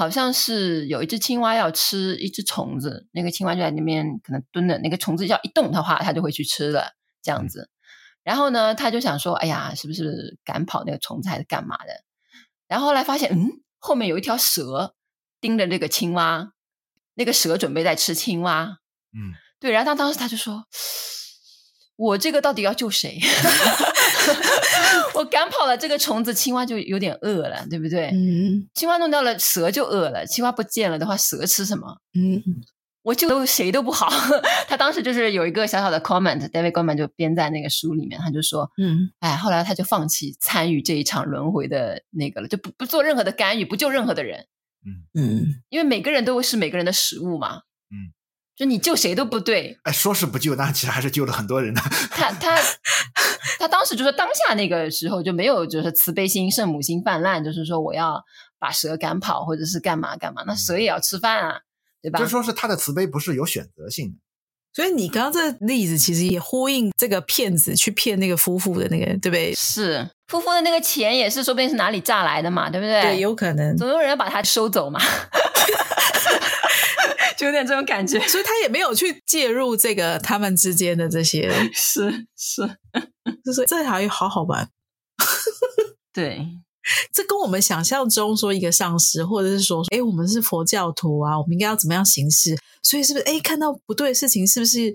[0.00, 7.68] 好像是有一只青蛙要吃一只虫子，那个青蛙就在那边可能蹲着，那个虫子要一动的话，它就会去吃了这样子。
[8.22, 11.92] 然后呢，他就想说：“哎呀，是不是赶跑那个虫子还是干嘛的？”
[12.66, 14.94] 然后后来发现，嗯，后面有一条蛇
[15.38, 16.54] 盯着那个青蛙，
[17.12, 18.78] 那个蛇准备在吃青蛙。
[19.12, 19.70] 嗯，对。
[19.70, 20.64] 然后当当时他就说
[22.00, 23.18] ：“我这个到底要救谁？”
[25.14, 28.06] 我赶跑了这个虫子，青蛙就有点饿了，对不对？
[28.08, 30.26] 嗯，青蛙弄掉了，蛇就饿了。
[30.26, 31.98] 青蛙不见了的话，蛇吃什么？
[32.14, 32.42] 嗯，
[33.02, 34.08] 我救都谁都不好。
[34.66, 44.46] 他当时就是有一个小小的 comment，David Goleman 就编在那个书里面，他就说，嗯，哎，后来他就放弃参与这一场轮回的那个了，就不不做任何的干预，不救任何的人。
[44.86, 47.60] 嗯嗯，因为每个人都是每个人的食物嘛。
[48.60, 48.64] 嗯。
[48.64, 51.80] 就你救谁都不对，哎，说是不救，但其实还是救了很多人的。
[52.12, 52.58] 他他
[53.58, 58.22] 他当时就是当下那个时候就没有就是慈悲心、圣母心泛滥，就是说我要
[58.58, 61.60] 把蛇赶跑或者是干嘛干嘛，那蛇也要吃饭啊，
[62.02, 62.18] 对吧？
[62.20, 64.18] 就说是他的慈悲不是有选择性的。
[64.72, 69.52] 所以你刚刚这个例子其实也呼应这个骗子去骗那个夫妇的那个，对不对？
[69.54, 73.02] 是夫妇的那个钱也是说不定是哪里诈来的嘛，对不对？
[73.02, 75.00] 对，有可能，总有人要把它收走嘛。
[77.36, 82.60] 就有点这种感觉，所以他也没有去介入这个他们之间的这些，是是，
[83.42, 84.68] 就是这还好好玩。
[86.12, 86.46] 对，
[87.14, 92.58] 这跟我们想象中说一个上师，或者是说，哎，我们是佛教徒啊，我们应该要怎么样行事？
[92.82, 93.24] 所以是不是？
[93.26, 94.94] 哎，看到不对的事情，是不是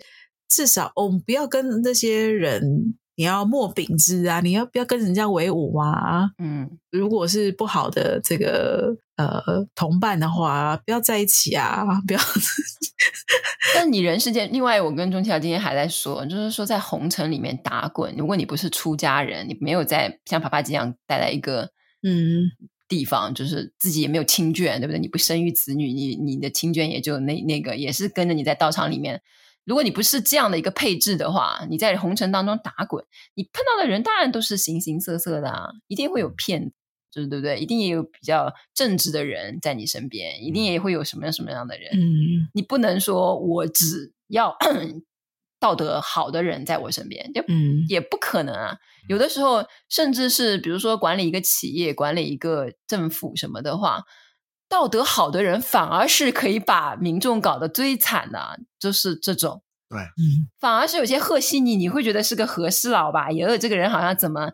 [0.50, 2.95] 至少我们不要跟那些人。
[3.17, 4.41] 你要莫秉之啊！
[4.41, 6.30] 你要不要跟人家为伍啊？
[6.38, 9.41] 嗯，如果是不好的这个呃
[9.74, 11.86] 同伴的话，不要在一起啊！
[12.06, 12.19] 不要。
[13.74, 21.71] 但你人世间，另外我跟钟琪今天还在说，就是说在红尘里面打滚，如果你不是出家人，你没有在像帕帕吉这样带来一个
[22.04, 22.43] 嗯
[22.88, 25.00] 地方，就是自己也没有亲眷，对不对？
[25.00, 29.21] 你不生育子女，你你的亲眷也就那那个，也是跟着你在道场里面。
[29.63, 36.76] 如果你不是这样的一个配置的话，你在红尘当中打滚，你碰到的人当然都是形形色色的啊，一定会有骗子，
[37.12, 37.58] 就是对不对？
[37.58, 41.89] 一定也有比较正直的人在你身边，一定也会有什么样什么样的人。
[41.93, 44.56] 嗯，你不能说我只要
[45.65, 48.78] 道德好的人在我身边，就嗯也不可能啊。
[49.10, 54.04] 有的时候，甚至是比如说管理一个企业、管理一个政府什么的话。
[54.67, 59.62] 道德好的人反而是可以把民众搞得最惨的，就是这种。
[59.88, 63.30] 对，嗯，反而是有些和稀泥，你会觉得是个和事佬吧？
[63.32, 64.51] 也有这个人好像怎么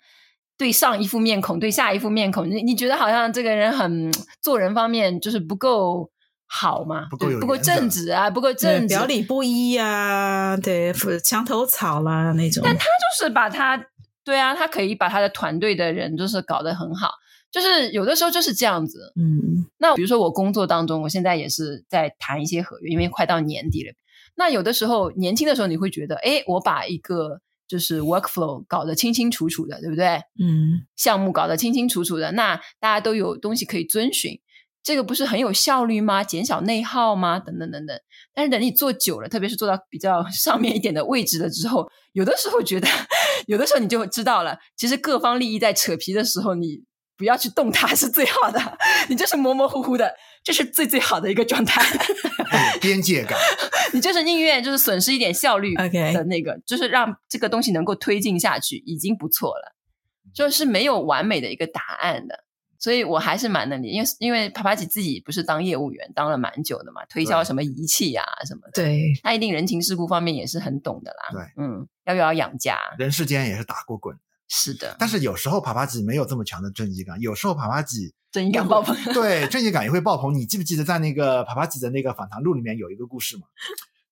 [0.57, 6.11] 对上一副面孔，对下一副面孔，你你觉得好像这个人很做人方面就是不够
[6.53, 7.07] 好嘛？
[7.09, 10.91] 不够有不够正直啊，不够正直，表里不一啊，对，
[11.23, 12.61] 墙头草啦那种。
[12.65, 13.81] 但他就是把他，
[14.25, 17.11] 对啊，他可以把他的团队的人就是搞得很好。
[17.49, 23.93] 就是有的时候就是这样子，嗯，那比如说我工作当中，我现在也是在谈一些合约，因为快到年底了。
[24.35, 30.21] 那有的时候年轻的时候，你会觉得，哎，我把一个就是 workflow 搞得清清楚楚的，对不对？
[30.37, 34.39] 嗯，项目搞得清清楚楚的，那大家都有东西可以遵循。
[34.83, 36.23] 这个不是很有效率吗？
[36.23, 37.39] 减少内耗吗？
[37.39, 37.97] 等等等等。
[38.33, 42.87] 但是等你做久了，特别是做到比较上面一点的位置了之后，有的时候觉得，
[43.47, 46.83] 有的时候你就知道了，其实各方利益在扯皮的时候，你
[47.17, 48.59] 不要去动它是最好的，
[49.09, 51.81] 你就是模模糊糊的，这是最最好的一个状态。
[52.81, 53.37] 边界感，
[53.93, 59.75] 你就是宁愿就是损失一点效率的那个.就是让这个东西能够推进下去，已经不错了。
[60.33, 62.45] 就是没有完美的一个答案的。
[62.81, 71.29] 所以我还是蛮能理解，因为因为帕帕吉自己不是当业务员当了蛮久的嘛，推销什么仪器啊什么的，对，他一定人情世故方面也是很懂的啦。
[71.31, 72.77] 对，嗯，要不要养家？
[72.97, 74.17] 人世间也是打过滚。
[74.53, 80.33] 是的，但是有时候帕帕吉没有这么强的正义感，有时候帕帕吉正义感爆棚，对，正义感也会爆棚。
[80.33, 83.43] 你记不记得在那个帕帕吉的那个访谈录里面有一个故事嘛？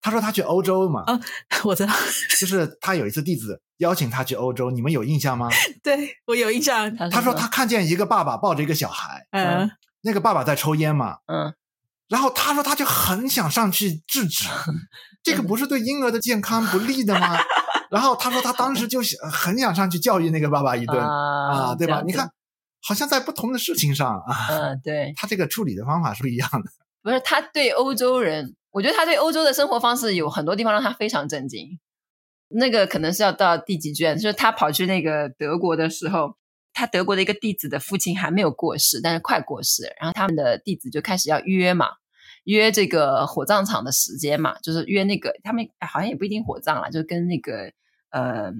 [0.01, 1.19] 他说他去欧洲嘛，哦，
[1.65, 1.93] 我知道，
[2.39, 5.49] 就是他有一次弟子邀请他去欧洲，你们有印象吗？
[5.83, 6.95] 对，我有印象。
[7.09, 9.69] 他说他看见一个爸爸抱着一个小孩，嗯，
[10.01, 11.53] 那个爸爸在抽烟嘛，嗯，
[12.07, 14.47] 然后他说他就很想上去制止，
[15.21, 17.37] 这个不是对婴儿的健康不利的吗？
[17.91, 22.01] 然后他说他当时就想很想上去教育那个爸爸一顿啊，对吧？
[22.05, 22.29] 你看，
[22.81, 26.71] 好像在不同的事情上啊，嗯，对，他这个处理的方法是不一样的。
[27.01, 28.55] 不是他对欧洲人。
[28.71, 31.79] 我觉得他对欧洲的生活方式有很多地方让他非常震惊。
[32.49, 36.35] 那个可能是要到第几卷，就是他跑去那个德国的时候，
[36.73, 41.87] 他德国的一个弟子的父亲还没有过世，但是快过世，然后他们的弟子就开始要约嘛，
[42.45, 47.71] 约这个火葬场的时间嘛，就是约那个他们好像也不一定火葬了，就跟那个
[48.09, 48.51] 呃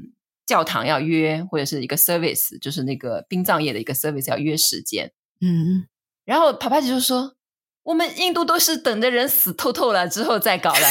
[0.45, 5.11] 教堂要约，或者是一个 service，就是那个殡葬业的一个 service 要约时间。
[5.41, 5.87] 嗯，
[6.25, 7.35] 然后帕帕吉就说。
[7.89, 10.87] 我们印度都是等着人死透透了之后再搞的，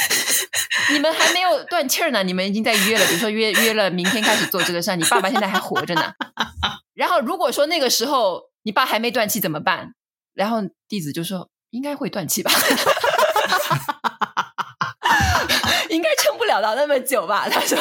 [0.90, 6.14] 你们还没有断气儿呢，你们已经在约了，比如说约约了明天开始做这个事儿，你爸爸现在还活着呢。
[6.96, 9.92] 然后如果说那个时候你爸还没断气怎么办？
[10.32, 12.50] 然后弟子就说应该会断气吧，
[15.90, 17.46] 应该撑不了到那么久吧？
[17.50, 17.76] 他说，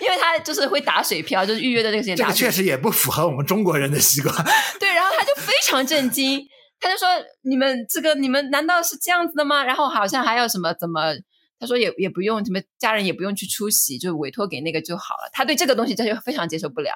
[0.00, 2.16] 因为他就是会打水漂，就是预约的那个时间。
[2.16, 4.32] 这个确实也不符合我们中国人的习惯。
[4.78, 6.46] 对，然后他就非常震惊。
[6.80, 7.06] 他就说
[7.42, 9.62] ：“你们这个，你们难道是这样子的吗？
[9.62, 11.14] 然后好像还有什么怎么？
[11.58, 15.28] 他说也也不用什么家人也不用去出席，就委托给那个就好了。
[15.30, 16.94] 他对这个东西他就非常接受不了。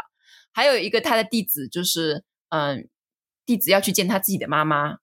[0.54, 2.88] 还有一个他的弟子就是，嗯，
[3.44, 4.96] 弟子要去见他自己的妈妈，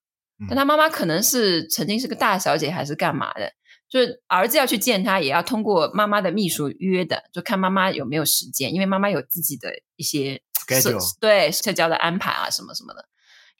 [0.48, 3.52] 但他妈妈可能是曾经是个大小姐还是干嘛的，
[3.88, 13.06] 就是儿子要去见他，也要通过妈妈的秘书约的，就看妈妈有没有时间，因为妈妈有自己的一些社对社交的安排啊什么什么的。”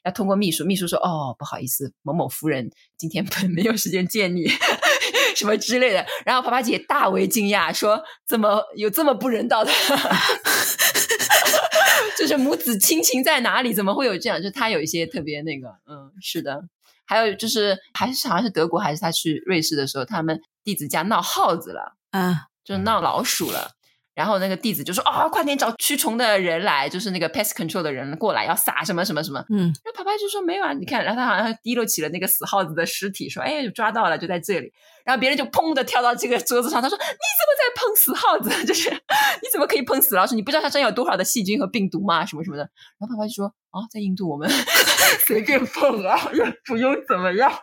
[0.03, 4.45] 要通过秘书，秘书说：“哦，不好意思，某某夫人今天 没有时间见你，
[5.35, 9.71] 什么之类的。”然后啪啪姐大为惊讶，说：“怎么有这么不人道的？
[12.17, 13.73] 就是母子亲情在哪里？
[13.73, 14.41] 怎么会有这样？
[14.41, 16.63] 就他有一些特别那个，嗯，是的。
[17.05, 23.71] 还有就是，还是好像是德国，还是他去瑞士的时候，他们弟子家闹耗子了，嗯，就闹老鼠了。”
[24.15, 34.71] 然后那个弟子就说：“哦，快点找驱虫的人来，就是那个 pest control 的人过来，要撒什么什么什么。”嗯，那爸爸就说：“没有啊，你看。”然后他好像提溜起了那个死耗子的尸体，说：“哎，抓到了，就在这里。”
[35.03, 37.17] 然后别人就砰的跳到这个桌子上，他说：“你怎么
[37.57, 38.49] 在碰死耗子？
[38.65, 40.35] 就是你怎么可以碰死老鼠？
[40.35, 42.25] 你不知道它身上有多少的细菌和病毒吗？
[42.25, 42.63] 什么什么的。”
[42.99, 44.49] 然后爸爸就说：“啊，在印度我们
[45.25, 47.51] 随便碰啊，也不用怎么样。”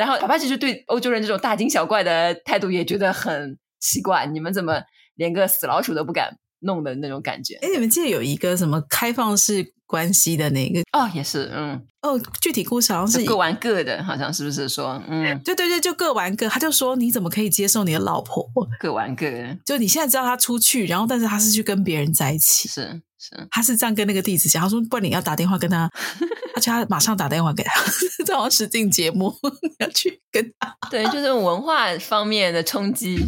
[0.00, 4.80] 然后帕帕其实对欧洲人这种大惊小怪的态度也觉得很奇怪，你们怎么
[5.16, 7.56] 连个死老鼠都不敢弄的那种感觉？
[7.56, 10.80] 哎，你们记得有一个什么开放式关系的那个？
[10.92, 16.48] 哦，也是，嗯，哦，具体故事好像是各玩各的，好像是不是说，嗯，对对对，就各玩各。
[16.48, 19.58] 他就说，你怎么可以接受你的老婆各玩各的？
[19.66, 23.02] 就你现在知道他出去，然后但是他是去跟别人在一起，是。
[23.20, 25.90] 是他是这样跟那个弟子讲，他说：“不然你要打电话跟他，
[26.56, 27.84] 而且他马上打电话给他，
[28.24, 29.30] 这好像实境节目
[29.78, 33.18] 要去跟他。”对，就是文化方面的冲击，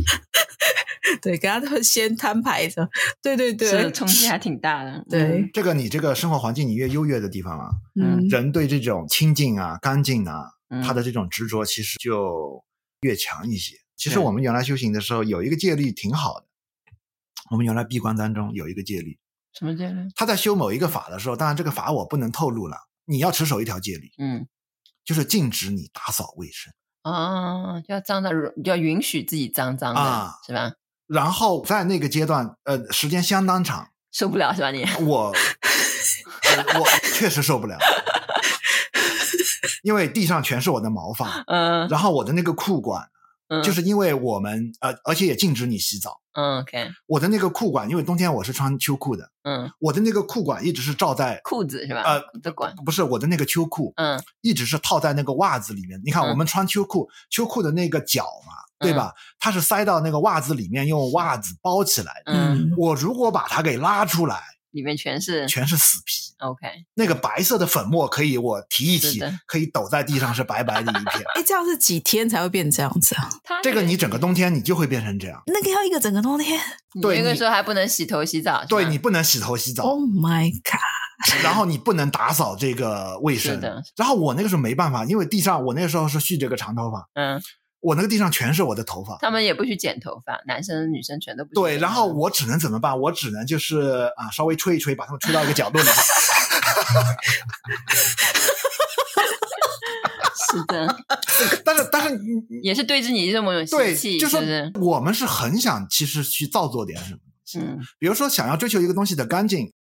[1.21, 2.89] 对，给他先摊牌的，
[3.21, 5.05] 对对对，是冲击还挺大的。
[5.11, 7.69] 对，嗯、这个你这个生活环境你越优越的地方啊，
[8.01, 12.65] 嗯，人对这种清净啊、干净啊，嗯、他的这种执着其实就
[13.03, 13.77] 越强一些。
[13.95, 16.47] 其实我们原来修行的时候有一个戒律挺好的，
[17.51, 19.19] 我们原来闭关当中有一个戒律。
[19.53, 20.09] 什么戒律？
[20.15, 22.77] 他在修某一个法的时候，当然这个法我不能透露了。
[23.05, 24.46] 你要持守一条戒律，嗯，
[25.05, 26.73] 就是禁止你打扫卫生
[27.03, 28.31] 啊，要脏的，
[28.65, 30.73] 要允许自己脏脏的，啊、是吧？
[31.09, 34.71] 然后在那个阶段，呃，时间相当长，受不了是吧？
[34.71, 36.87] 你我、呃、我
[37.19, 37.77] 确实受不了，
[39.83, 43.11] 因为地上全是我的毛发，嗯，然后我的那个裤管，
[43.53, 46.21] 嗯，就是因为我们呃，而且也禁止你洗澡。
[46.33, 46.90] 嗯，OK。
[47.07, 49.31] 我的那个裤管，因为冬天我是穿秋裤的。
[49.44, 52.03] 嗯，我的那个裤管一直是罩在裤子是吧？
[52.03, 56.00] 呃，的管不是我的那个秋裤，嗯，一直是套在那个袜子里面。
[56.03, 59.13] 你看，我们穿秋裤，秋裤的那个脚嘛，对吧？
[59.38, 62.23] 它是塞到那个袜子里面，用袜子包起来。
[62.25, 64.42] 嗯，我如果把它给拉出来。
[64.73, 71.25] 里面全是全是死皮，OK，那个白色的粉末可以我提一提，可以抖在地上是白白的一片。
[71.35, 73.31] 哎，这样是几天才会变这样子啊？
[73.62, 75.42] 这个你整个冬天你就会变成这样。
[75.46, 76.60] 那个要一个整个冬天？
[77.00, 78.64] 对，那个时候还不能洗头洗澡。
[78.68, 79.85] 对，你不能洗头洗澡。
[79.85, 81.40] Oh my god！
[81.44, 83.60] 然后你不能打扫这个卫生。
[83.96, 87.08] 然后我那个时候没办法，因为地上我那个时候是蓄这个长头发。
[87.14, 87.40] 嗯。
[87.83, 91.55] 我那个地上全是我的头发，他们也不许剪头发，男生女生全都不许。
[91.55, 92.99] 对，然后我只能怎么办？
[92.99, 95.89] 我只能就是啊，稍微吹一吹，把他们吹到一个角落里。
[100.53, 100.97] 是的，
[101.65, 102.19] 但是但是
[102.63, 109.73] 也是对着你这么有对，气，就是我们是很想其实去造作点什么东西，嗯，比如说想要追求一个东西的干净。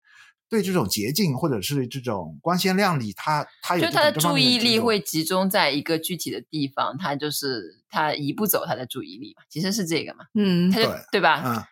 [0.51, 11.43] 对这种捷径或者是这种光鲜亮丽，他他有就他的注意力会集中在一个具体的地方，他就是他移不走他的注意力嘛，其实是这个嘛，嗯，他就对对吧？
[11.47, 11.63] 嗯，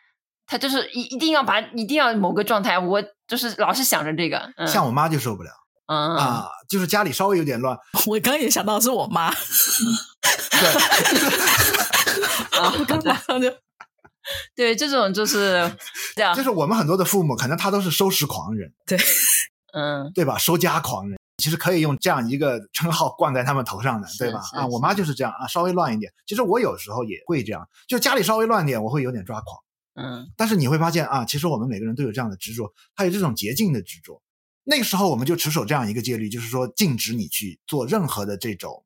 [0.46, 5.50] 他就是一一定要把一定要某个状态，我就是老是想着这个，嗯、像我妈就受不了，
[5.88, 7.76] 嗯啊，就是家里稍微有点乱，
[8.06, 10.68] 我刚刚也想到是我妈，对，
[12.60, 13.52] 啊 我刚马上就。
[14.54, 15.70] 对，这种就是
[16.16, 18.98] 这样，就是我们很多的父母，可能他都是收拾狂人，对，
[19.72, 20.36] 嗯，对吧？
[20.38, 24.40] 收家狂人，其实可以用这样一个称号冠在他们头上的，对吧？
[24.52, 26.12] 啊，我妈就是这样啊，稍微乱一点。
[26.26, 29.58] 其实我有时候也会这样，就家里稍微乱点，我会有点抓狂，
[29.94, 30.26] 嗯。
[30.36, 34.20] 但是你会发现啊，其实我们每个人都有这样的执着，还有这种捷径的执着。
[34.64, 38.84] 那个时候我们就持守这样一个戒律，就是说禁止你去做任何的这种。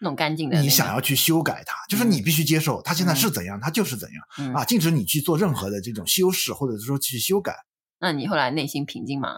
[0.00, 4.64] 弄干净的，你想要去修改它，就是你必须接受它现在是怎样，它就是怎样啊！
[4.64, 7.54] 禁止你去做任何的这种修饰，或者是说去修改。
[7.98, 9.28] 那你后来内心平静吗？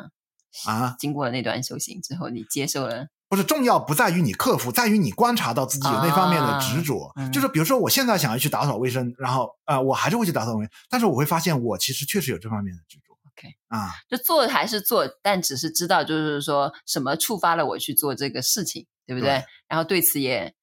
[0.66, 3.08] 啊，经过了那段修行之后，你接受了？
[3.28, 7.10] 不是，重要不在于你克服，在于你观察到自己有那方面的执着。
[7.32, 13.14] 就是比如说，我现在想要去打扫卫生，然后啊，我还是会去打扫卫生，但是我会发现我其实确实有这方面的执着。
[13.32, 18.86] OK，啊，就做还是做，但只是知道就是说什么触发了我去做这个事情。
[19.06, 19.30] 对不对？
[19.30, 20.54] 对，然后对此也，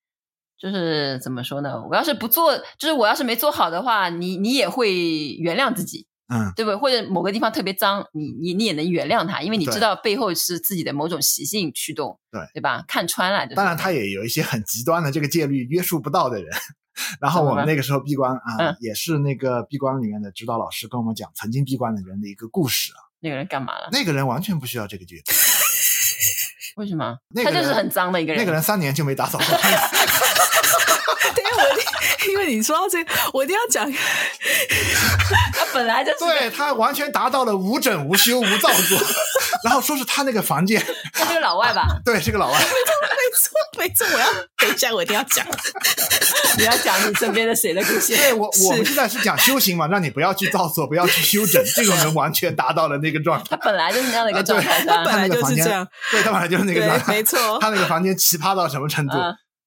[0.58, 1.82] 就是怎么说呢？
[1.90, 4.94] 我要是不做，就是我要是没做好的话，你你也会
[5.40, 6.76] 原谅自己，嗯，对不对？
[6.76, 12.84] 或者某个地方特别脏，你你你也能原谅他，因为你知道背后是自己的某种习性驱动，对对吧？
[12.88, 16.50] 看穿了，当然他也有一些很极端的这个戒律约束不到的人。
[17.22, 23.00] 然后我们那个时候闭关啊，嗯，也是那个闭关里面的指导老师跟我们讲曾经闭关的人的一个故事啊。
[23.22, 23.88] 那个人干嘛了？
[23.94, 25.22] 那个人完全不需要这个戒律。
[26.80, 27.14] 为什么？
[27.44, 28.42] 他就是很脏的一个人。
[28.42, 29.46] 那个人三年就没打扫过。
[31.38, 31.64] 因为我
[32.32, 33.92] 因为你说到这个，我一定要讲。
[35.54, 38.98] 他本来就是对他完全达到了无整无修无造作，
[39.66, 40.82] 然后说是他那个房间，
[41.14, 41.86] 他是个老外吧？
[42.06, 42.58] 对，是个老外。
[42.58, 42.74] 没错，
[43.78, 44.18] 没错，没错。
[44.18, 45.46] 我要等一下，我一定要讲。
[46.58, 48.16] 你要讲你身边的谁的故事？
[48.16, 51.64] 对我，我们现在是讲修行嘛， 让你不要去造作，不要去修整。
[51.76, 53.46] 这种人完全达到了那个状态。
[53.50, 55.88] 他本来就是那样的一个状态，他本来就是这样。
[56.12, 57.58] 对，他本来就是那个状态，没错。
[57.60, 59.14] 他那个房间奇葩到什么程度？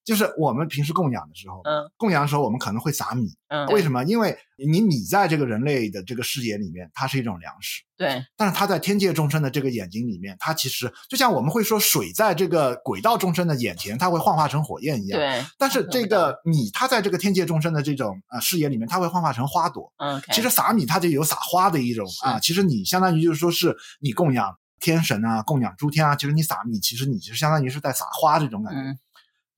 [0.04, 4.02] 就是我们平时供养的时候，嗯，供养的时候我们可能会撒米，嗯，为什么？
[4.04, 8.24] 因为你米在这个人类的这个视野里面，它是一种粮食，对。
[8.36, 15.44] 但是它在天界众生的这个眼睛里面，它其实就像我们会说水在这个轨道众生的眼前，它会幻化成火焰一样，对。
[15.56, 20.20] 但是这个米，它在这个天界众生的这种呃视野里面，它会幻化成花朵，嗯。
[20.32, 28.98] 其实撒米它就有撒花的一种啊，其实你相当于就是说是你供养天神啊，供养诸天啊，其实你撒米，其实你就相当于是在撒花这种感觉，嗯。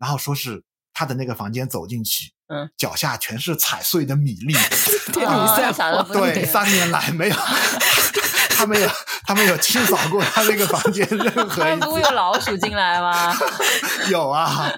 [0.05, 0.63] 然后说是。
[0.97, 4.55] 他的那个房间走进去，嗯，脚下全是踩碎的米粒，
[5.13, 7.35] 天女散花，对，三年来没有，
[8.51, 8.89] 他没有，
[9.27, 11.85] 他没有清扫过他那个房间任何 一次。
[11.85, 13.35] 不会有老鼠进来吗？
[14.09, 14.73] 有啊，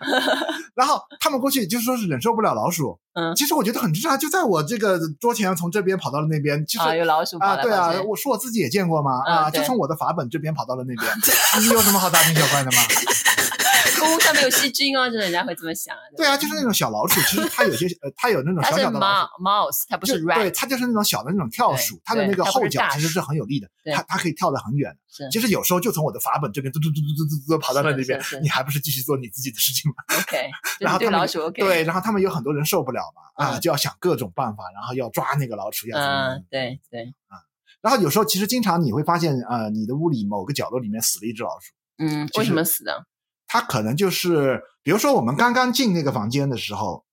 [0.75, 11.13] 然后他们过去就说是忍受不了老鼠，嗯，其实我觉得很正常，就在我这个桌前，从这边跑到了那边，其实啊，有老鼠啊，对啊，我说我自己也见过嘛，啊，就从我的法本这边跑到了那边，
[11.61, 12.79] 你有什么好大惊小怪的吗？
[14.07, 15.95] 公物上面有细菌哦，就是人家会这么想。
[16.17, 19.43] 对啊，就是那种小老鼠，其实它有些呃，它有那种小小的老鼠。
[19.43, 20.37] mouse，它不是 rat。
[20.37, 24.97] 对，它就是那种小的那种跳鼠，它的那个后脚其实是很有力的，它它可以跳得很远。
[25.33, 30.51] 其实有时候就从我的法本这边嘟嘟嘟嘟嘟嘟嘟跑到了那边，你还不是继续做你自己的事情吗？OK。
[30.81, 31.63] 然后对老鼠 OK。
[31.63, 36.35] 对，然后他们有很多人受不了嘛，啊，就要想各种办法，然后要抓那个老鼠，要怎么？
[36.35, 37.41] 嗯，对对啊。
[37.81, 41.73] 然后有时候其实经常你会发现，呃，你的屋里某个角落里面死了一只老鼠。
[41.99, 43.07] 嗯，为什么死的？
[43.59, 47.07] 它可能就是，比如说我们刚刚进那个房间的时候，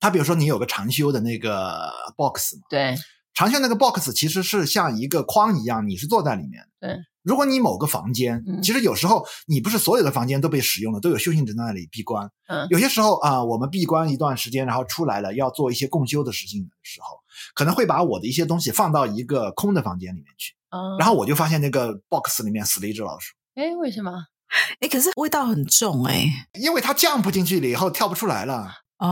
[0.00, 2.96] 它比如说你有个长修的那个 box 嘛，对，
[3.34, 6.66] 长修那个 box 其实是像一个框一样，你是坐在里面。
[6.80, 12.28] 对，如果你某个房间，嗯、其实有时候你不是所有的房间都被使用了，都有修行者在那里闭关。
[12.48, 17.16] 嗯，有些时候啊、呃，我们闭关一段时间，然后出来了要做一些共修的事情的时候，
[17.54, 20.54] 可能会把我的一些东西放到一个空的房间里面去。
[20.70, 23.34] 嗯，然后我就发现那个 box 里面死了一只老鼠。
[23.54, 24.10] 哎，为什么？
[24.80, 28.68] 哎，可是味道很重哎，因为它降不进去了以后跳不出来了。
[28.98, 29.06] 哦，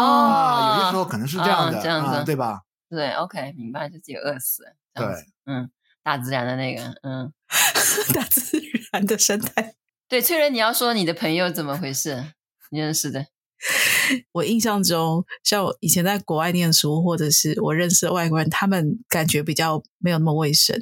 [0.00, 2.62] 啊，有些时候可能是这样的，哦、这样子、啊，对吧？
[2.88, 4.64] 对，OK，明白，就自己饿死。
[4.94, 5.06] 对，
[5.46, 5.70] 嗯，
[6.02, 7.32] 大自然的那个，嗯，
[8.12, 8.60] 大自
[8.92, 9.74] 然的生态。
[10.08, 12.32] 对，翠人，你要说你的朋友怎么回事？
[12.70, 13.26] 你认识的？
[14.32, 20.76] 我印象中，像我以前在国外念书，或者是我认识的外国人，他们感觉比较没有那么卫生。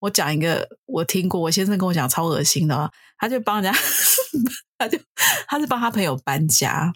[0.00, 3.78] 我讲一个，我听过，我先生跟我讲超恶心的，他就帮人家，
[4.78, 4.98] 他就
[5.46, 6.92] 他是帮他朋友搬家。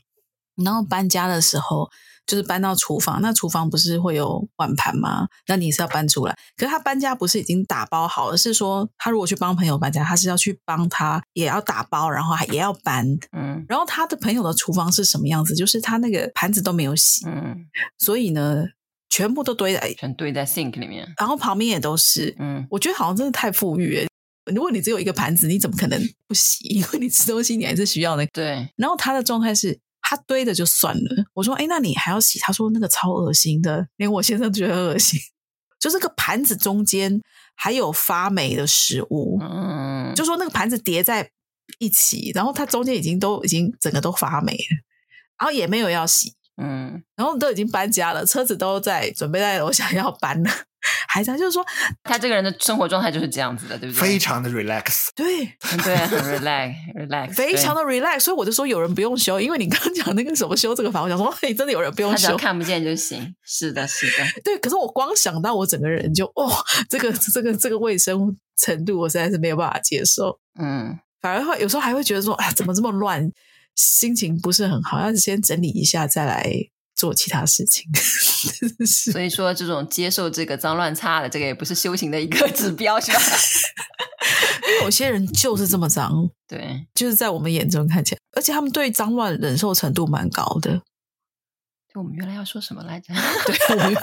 [0.63, 1.89] 然后搬家的时候，
[2.27, 3.23] 就是搬到厨房。
[3.23, 5.27] 那厨房不是会有碗盘吗？
[5.49, 6.37] 那你是要搬出来。
[6.59, 13.07] 可是他搬家不是已经打包好了，是说他如果去帮朋友搬家，他是要去帮他也要打包，然后还也要搬。
[13.33, 13.65] 嗯。
[13.67, 15.55] 然后他的朋友的厨房是什么样子？
[15.57, 17.27] 就是他那个盘子都没有洗。
[17.27, 17.57] 嗯。
[17.99, 18.63] 所以呢，
[19.13, 22.35] 全部都堆在全堆在 sink 里面，然后旁边也都是。
[22.39, 22.67] 嗯。
[22.71, 24.07] 我觉得好像真的太富裕了。
[24.53, 26.65] 如果你只有一个盘子，你怎么可能不洗？
[26.73, 28.31] 因为你吃东西你还是需要那个。
[28.33, 28.69] 对。
[28.77, 29.79] 然后他的状态是。
[30.05, 32.39] 他堆的就算了，我说，哎，那你还要洗？
[32.41, 35.19] 他说那个超恶心的，连我先生觉得恶心。
[35.79, 37.23] 就是个盘子中间
[37.55, 41.31] 还有发霉的食物，嗯，就说那个盘子叠在
[41.79, 44.77] 一起，然后它中间已经都已经整个都发霉了，
[45.39, 50.51] 然后也没有要洗，嗯，然后都已经搬家了，车子都在准备在楼下要搬了。
[51.09, 51.65] 还在，就是说，
[52.03, 54.01] 他这个人的生活状态就是这样子的，对不对？
[54.01, 55.45] 非常的 relax，对，
[55.85, 58.21] 对，很 relax，relax， 非常的 relax。
[58.21, 63.33] 所以我就说，有人不用修，因为你刚刚讲那个什么修这个房，我想说，嘿，真的有人不用修，他只要看不见就行。
[63.45, 64.59] 是的，是的， 对。
[64.59, 66.51] 可是我光想到我整个人就，哦，
[66.89, 70.41] 这个这个这个卫生程度，我实在是没有办法接受。
[70.59, 73.31] 嗯，反而会有时候还会觉得说，啊，怎么这么乱，
[73.75, 76.69] 心情不是很好，要先整理一下再来。
[76.95, 77.91] 做其他事情，
[79.11, 83.19] 所以说这种接受这个脏乱差的，这个也不是修行的一个 指标，是吧？
[84.85, 90.81] 有些人就是这么脏，对，就是在我们眼中看起来，而且他们对脏乱忍受程度蛮高的。
[91.93, 93.13] 就我们原来要说什么来着？
[93.47, 93.95] 对，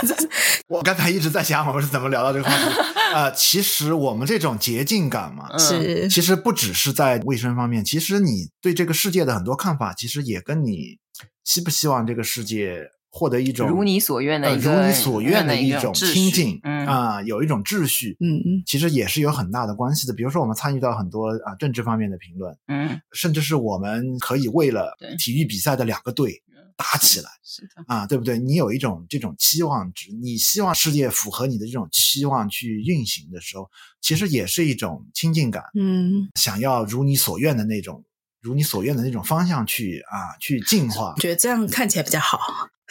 [0.67, 2.75] 我我刚才一直在想，我们是怎么聊到这个话题？
[3.15, 10.99] 呃，其实我们这种洁净感嘛，是其实不只是在卫生方面，其实你对这个世界的很多看法，其实也跟你。
[11.45, 20.13] 希不希望这个世界获得一种如你所愿的一个、呃、如你所愿的一种清净嗯啊、呃，有一种秩序，嗯嗯，其实也是有很大的关系的。
[20.13, 26.43] 比如说，我们参与到很多啊、呃、政治方面的评论，嗯，甚至是我们可以为了体育比赛的两个队
[26.79, 28.39] 打起来，是的啊，对不对？
[28.39, 33.69] 你有一种这种期望值，你希望世界符合你的这种期望去运行的时候，
[33.99, 38.05] 其实也是一种亲近感，嗯，想要如你所愿的那种。
[38.41, 42.39] 如你所愿的那种方向去啊，去进化，觉得这样看起来比较好，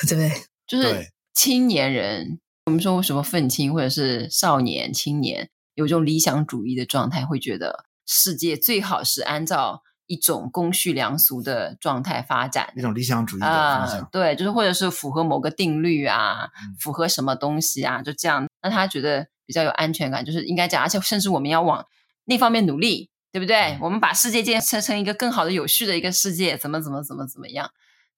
[0.06, 0.30] 对不对？
[0.66, 14.00] 就是青年人，我们说为什么愤青或者是少年、青年有这种理想主义的状态，会觉得世界最好是按照一种公序良俗的状态发展，一种理想主义的方向。
[14.00, 21.86] 呃，对，就是或者是符合某个定律啊，嗯，符合什么东西啊，就这样，那他觉得比较有安全感，就是应该这样，而且甚至我们要往
[22.24, 23.10] 那方面努力。
[23.30, 23.76] 对不对？
[23.82, 27.70] 我们把世界建设成一个更好的、有序的一个世界，怎么怎么怎么怎么样？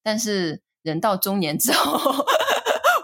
[0.05, 2.25] 但是人到中年之后，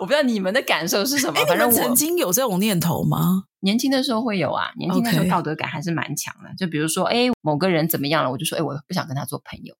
[0.00, 1.44] 我不知道你们的感受是什么。
[1.46, 3.44] 反正我曾经有这种念头吗？
[3.60, 6.50] 年轻的时候会有啊，年轻的时候道德感还是蛮强的。
[6.58, 9.74] 就比如说，哎，某个人怎么样了，我就说，哎，我不想跟他做朋友。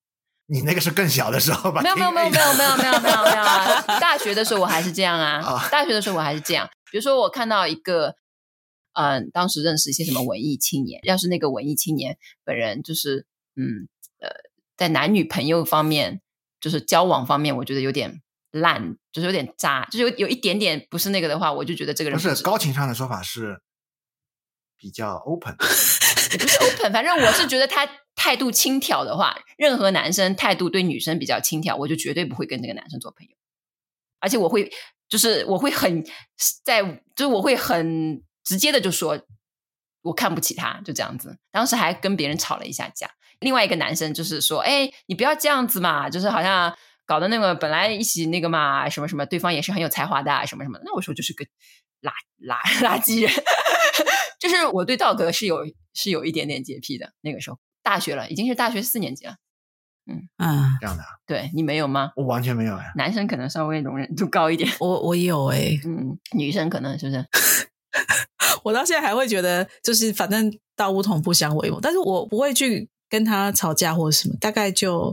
[0.47, 1.81] 你那个是更小的时候吧？
[1.81, 3.81] 没有没有没有没有没有没有没有没有 啊！
[3.99, 6.67] 大学的时候我还是这样啊，大学的时候我还是这样。
[6.91, 8.15] 比如说，我看到一个。
[8.99, 13.87] 嗯，当时认识一些什么文艺青年，要是那个文艺青年本人就是，嗯，
[14.19, 14.27] 呃，
[14.75, 16.19] 在男女朋友方面，
[16.59, 18.23] 就是交往方面，我觉得有点
[18.59, 23.61] 烂，就是有点渣，就是有有一点点不是那个的话，我就觉得这个人不是，高情商的说法是
[24.77, 25.55] 比较 open，
[26.31, 33.35] 也不是 open，反正我是觉得他态度轻佻的话，任何男生态度对女生比较轻佻，我就绝对不会跟这个男生做朋友，
[34.19, 34.71] 而且我会
[35.09, 36.03] 就是我会很
[36.63, 36.83] 在，
[37.15, 38.23] 就是我会很。
[38.47, 39.19] 直接的就说，
[40.03, 41.37] 我看不起他，就这样子。
[41.51, 43.11] 当时还跟别人吵了一下架。
[43.41, 46.73] 另外一个男生就是说，哎，你不要这样子嘛，就是好像
[47.07, 50.79] 搞的那个本来一起那个嘛，什么什么，对方也是很有才华的，什么什么。
[50.83, 51.45] 那我说就是个
[52.01, 52.11] 垃
[52.45, 53.31] 垃 垃圾人，
[54.39, 57.13] 就是我对道德是有是有一点点洁癖的。
[57.21, 59.37] 那个时候大学了，已经是大学四年级了。
[60.09, 61.03] 嗯啊，这样的。
[61.25, 62.11] 对你没有吗？
[62.15, 62.91] 我完全没有哎。
[62.95, 65.81] 男生可能稍微容忍度高一点，我我有哎、欸。
[65.85, 67.25] 嗯，女生可能是不是？
[68.63, 75.11] 我到现在还会觉得，就是反正道不同不相为谋，但是我不会去跟他吵架或者什么，大概就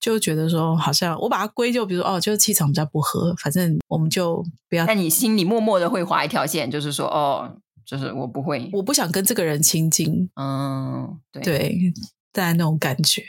[0.00, 4.86] 就觉得说，好像我把它归咎，比如说哦，就是气场比较不合，反正我们就不要。
[4.86, 10.28] 但你心里默默的会划一条线，就是说哦，就是我不会，我不想跟这个人亲近。
[10.34, 11.92] 嗯，对，对，
[12.32, 13.22] 大概那种感觉。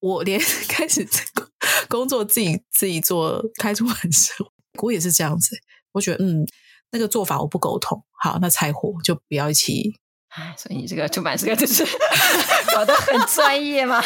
[0.00, 1.06] 我连 开始
[1.88, 4.34] 工作自己自己做开出版社，
[4.82, 5.56] 我也是这样子。
[5.92, 6.46] 我觉得嗯。
[6.92, 9.96] 那个做法我不苟同，好，那柴火就不要一起。
[10.28, 11.84] 哎，所以你这个出版社就是
[12.72, 14.00] 搞得很专业嘛，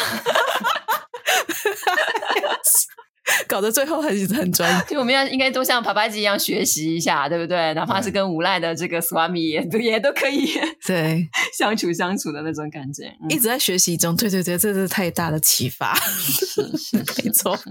[3.47, 4.85] 搞得最后很很专业。
[4.89, 7.73] 就我们要应该都像帕帕吉一样学习一下，对不对？
[7.73, 10.51] 哪怕是跟无赖的这个斯瓦米也都也都可以
[10.85, 14.15] 对相处相处的那种感觉，嗯、一直在学习中。
[14.15, 16.45] 对对对，这是太大的启发，是
[16.77, 17.57] 是，是没错。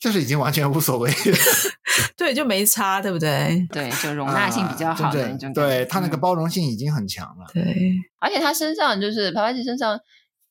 [0.00, 1.12] 就是已经完全无所谓，
[2.16, 3.64] 对，就没差，对不对？
[3.70, 7.46] 对，就容纳性比较好的那种、啊、对他那个包容性已经很强了。
[7.54, 7.62] 对，
[8.18, 9.96] 而且他身上就是帕帕吉身上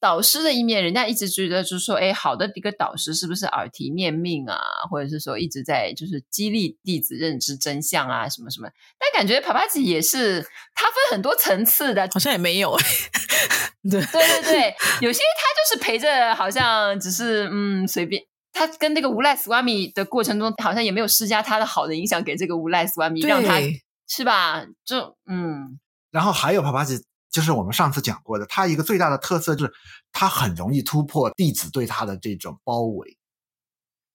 [0.02, 4.58] 导师的一面，人家一直觉得就是说，哎，好的一个导师是不是耳提面命啊？
[4.90, 8.68] 或者是说一直在就是激励弟子认知真相啊，什么什么？
[8.98, 10.42] 但感觉帕帕吉也是，
[10.74, 12.76] 他分很多层次的，好像也没有。
[13.90, 18.24] 对对对对，有些他就是陪着，好像只是嗯随便。
[18.54, 23.60] 他跟那个无赖斯瓦米的过程中，好像也没有施加他的好的影响给这个无赖斯瓦米，让他
[24.08, 24.66] 是吧？
[24.84, 25.80] 就嗯。
[26.12, 27.02] 然后还有帕帕吉，
[27.32, 29.74] 就是我们上次讲过的，他一个最大的特色就是
[30.12, 33.18] 他很容易突破弟子对他的这种包围。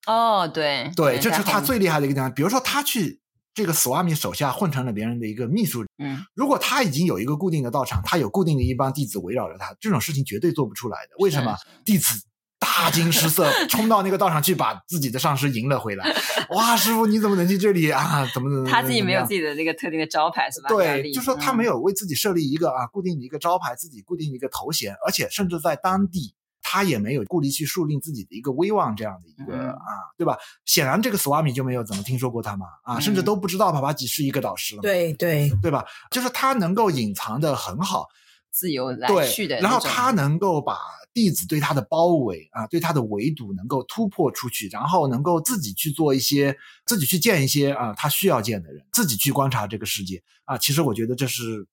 [0.07, 2.33] 哦，对对，这是他最厉害的一个地方。
[2.33, 3.21] 比如说，他去
[3.55, 11.17] 这个索阿米手下混成了别人的一个秘书，嗯，如果他已经有一个固定的道场，他有固定的一帮弟子围绕着他，这种事情绝对做不出来的。
[11.19, 11.57] 为什么？
[11.85, 12.23] 弟子。
[12.59, 16.15] 大惊失色，冲到那个道场去，把自己的上师迎了回来。
[16.51, 18.27] 哇，师傅，你怎么能去这里啊？
[18.33, 18.69] 怎么怎么？
[18.69, 20.69] 他自己没有自己的那个特定的招牌，是吧？
[20.69, 29.77] 对，就说他没有为自己设立一个啊固定的一个招牌，自己固定的一个头衔，而且甚至在当地，他也没有顾虑去树立自己的一个威望，这样的一个啊，
[30.17, 30.37] 对吧？
[30.65, 34.83] 显然，这个斯瓦米就没有怎么听说过他嘛，啊，甚至都不知道帕帕吉是一个导师了。
[34.83, 35.85] 对对对吧？
[36.11, 38.07] 就是他能够隐藏的很好，
[38.51, 40.79] 自由来去的，然后他能够把。
[41.17, 46.55] 弟子对他的包围啊，对他的围堵能够突破出去，然后能够自己去做一些，
[46.85, 50.59] 自己去见一些啊，他需要见的人，自己去观察这个世界啊。
[50.59, 51.67] 其实我觉得这是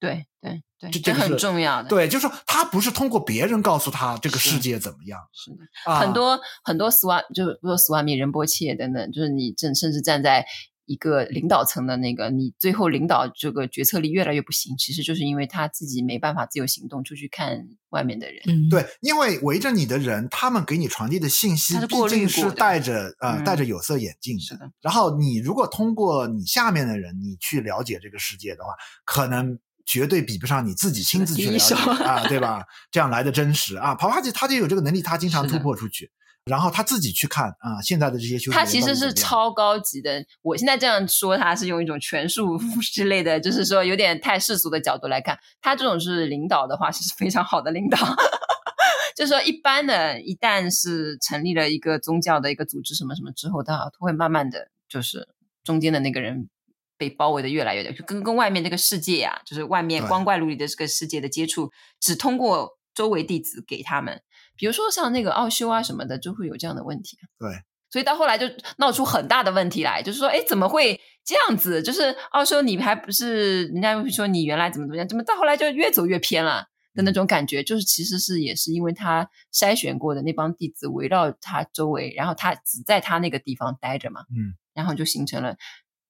[0.00, 1.90] 对对对，这这很重要的。
[1.90, 10.46] 对，就是说他不是通过别人告诉他这个世界怎么样，是，是的，啊、很多很多斯瓦，就比如说斯瓦米仁波切等等，就是你正甚至站在。
[10.86, 18.40] 一个领导层的那个，你最后领导这个决策力越来越不行，其实就是因为他自己没办法自由行动，出去看外面的人。
[18.46, 24.42] 嗯，对，因为围着你的人，他们给你传递的信息毕竟是戴着呃戴着有色眼镜的。
[24.42, 24.70] 是的。
[24.80, 28.70] 然后你如果通过你下面的人，你去了解这个世界的话，
[29.04, 31.74] 可能绝对比不上你自己亲自去了解
[32.04, 32.64] 啊，对吧？
[32.90, 33.94] 这样来的真实啊。
[33.94, 36.10] 帕帕吉他就有这个能力，他经常突破出去。
[36.46, 40.24] 然后他自己去看啊，现在的这些修行，他其实是超高级的。
[40.42, 42.56] 我现在这样说，他是用一种权术
[42.94, 47.98] 之类的，就是说有点太世俗的角度来看，他这种是领导的话，其实非常好的领导。
[49.16, 55.26] 就是说，一般的，一旦是成立了一个宗教的一个组织什么什么之后，他会慢慢的就是
[55.64, 56.48] 中间的那个人
[56.96, 64.22] 被包围的越来越多，就跟跟外面这个世界啊，就是外面光怪陆离的这个世界的接触，只通过周围弟子给他们。
[64.56, 67.16] 比如说像那个奥修啊什么的，就会有这样的问题。
[67.38, 67.50] 对，
[67.90, 68.46] 所以到后来就
[68.78, 71.82] 闹出很大的问题来，就是说，哎，怎么会这样子？
[71.82, 77.62] 就是奥修，你还不是人家会说你原来怎么怎么样，怎么到后来就越走越偏了的那种感觉？
[77.62, 85.56] 就是其实是也是因为他筛选过的那帮弟子围绕他周围，然后他只在他那个地方待着嘛，嗯，然后就形成了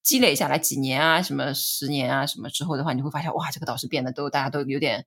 [0.03, 5.05] 积累下来几年啊，什么十年啊什么之后的话，你会发现哇，这个导师变得都大家都有点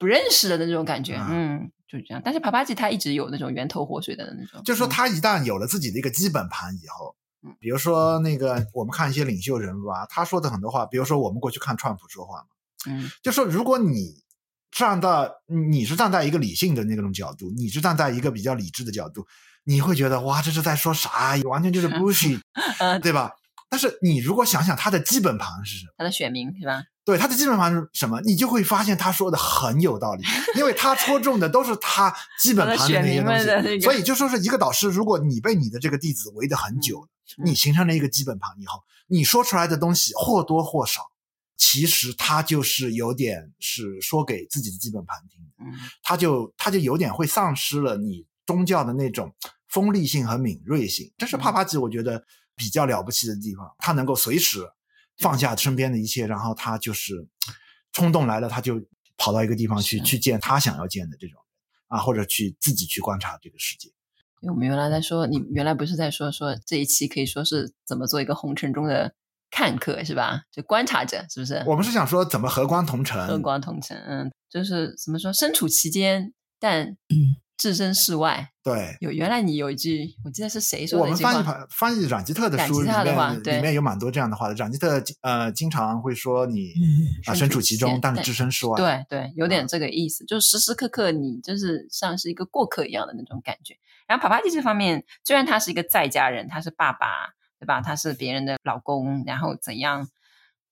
[0.00, 1.54] 不认识的那种感觉，嗯。
[1.54, 4.62] 嗯就是这样，但是帕帕吉他一直有那种源头活水的那种。
[4.62, 12.46] 就是说，他一旦有了自己的一个基本盘以后，嗯，比如说那个我们看一些领袖人物啊，他说的很多话，比如说我们过去看川普说话嘛，
[12.88, 14.22] 嗯，就说如果你
[14.70, 19.26] 站在你是站在一个理性的那种角度，你是站在一个比较理智的角度，
[19.64, 21.34] 你会觉得哇，这是在说啥？
[21.48, 22.38] 完全就是 bullshit，
[22.78, 23.32] 嗯，对吧？
[23.68, 25.92] 但是你如果想想他的基本盘是什么？
[25.98, 26.84] 他的选民是吧？
[27.10, 28.20] 对，他的基本盘是什么？
[28.20, 30.22] 你就会发现他说的很有道理，
[30.56, 33.44] 因为他戳中的都是他基本盘的那些东西。
[33.46, 37.08] 那个、所以就说是一个导师，如果你被你的这个弟子围得很久，
[37.38, 41.10] 嗯、你形成了一个基本盘以后，你说出来的东西或多或少，
[41.56, 49.34] 其实他就是有点是说给自己的基本盘听，嗯，他就他就有点会丧失了你宗教的那种
[49.68, 54.68] 锋利性和敏锐性，这是帕帕吉我觉得比较了不起的地方，他能够随时
[55.20, 57.28] 放下身边的一切，然后他就是
[57.92, 58.80] 冲动来了，他就
[59.16, 61.40] 跑到一个地方去去见他想要见的这种
[61.88, 63.90] 啊，或者去自己去观察这个世界。
[64.40, 69.14] 因为我们原来在说，你原来不是在说说这一期可以说是怎么做一个红尘中的
[69.50, 70.42] 看客是吧？
[70.50, 71.62] 就观察者是不是？
[71.66, 77.36] 我们是想说怎么和光同尘，和光同尘，嗯，就是怎么说身处其间，但嗯。
[77.60, 81.02] 置身事外，对，有原来你有一句，我记得是谁说的？
[81.04, 84.54] 我们翻译翻译阮吉特的书里面，里面有蛮多这样的话的。
[84.54, 86.72] 阮吉特呃，经常会说你
[87.26, 88.78] 啊，身处其中，但是置身事外。
[88.78, 93.74] 对对，有点这个意思，就是时时刻刻你就是像是一个过客一样的那种感觉。
[94.06, 97.82] 然后帕帕蒂这方面，虽然他是一个在家人，他是爸爸，对吧？
[97.82, 100.08] 他是别人的老公，然后怎样？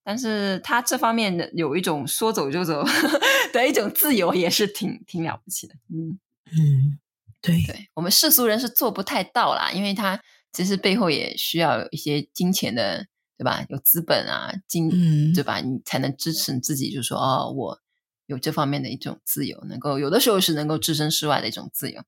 [0.03, 2.82] 但是他这方面的有一种说走就走
[3.53, 6.18] 的一种自由，也是挺挺了不起的，嗯。
[6.53, 6.99] 嗯，
[7.40, 10.20] 对对，我们世俗人是做不太到啦，因为他
[10.53, 13.64] 其实背后也需要有一些金钱的，对吧？
[13.68, 15.61] 有资本啊，金，嗯、对吧？
[15.61, 17.80] 你才能支持你自己，就是说哦，我
[18.26, 22.03] 有这方面的一种自由，能够有的时候是能够置身事外的一种自由。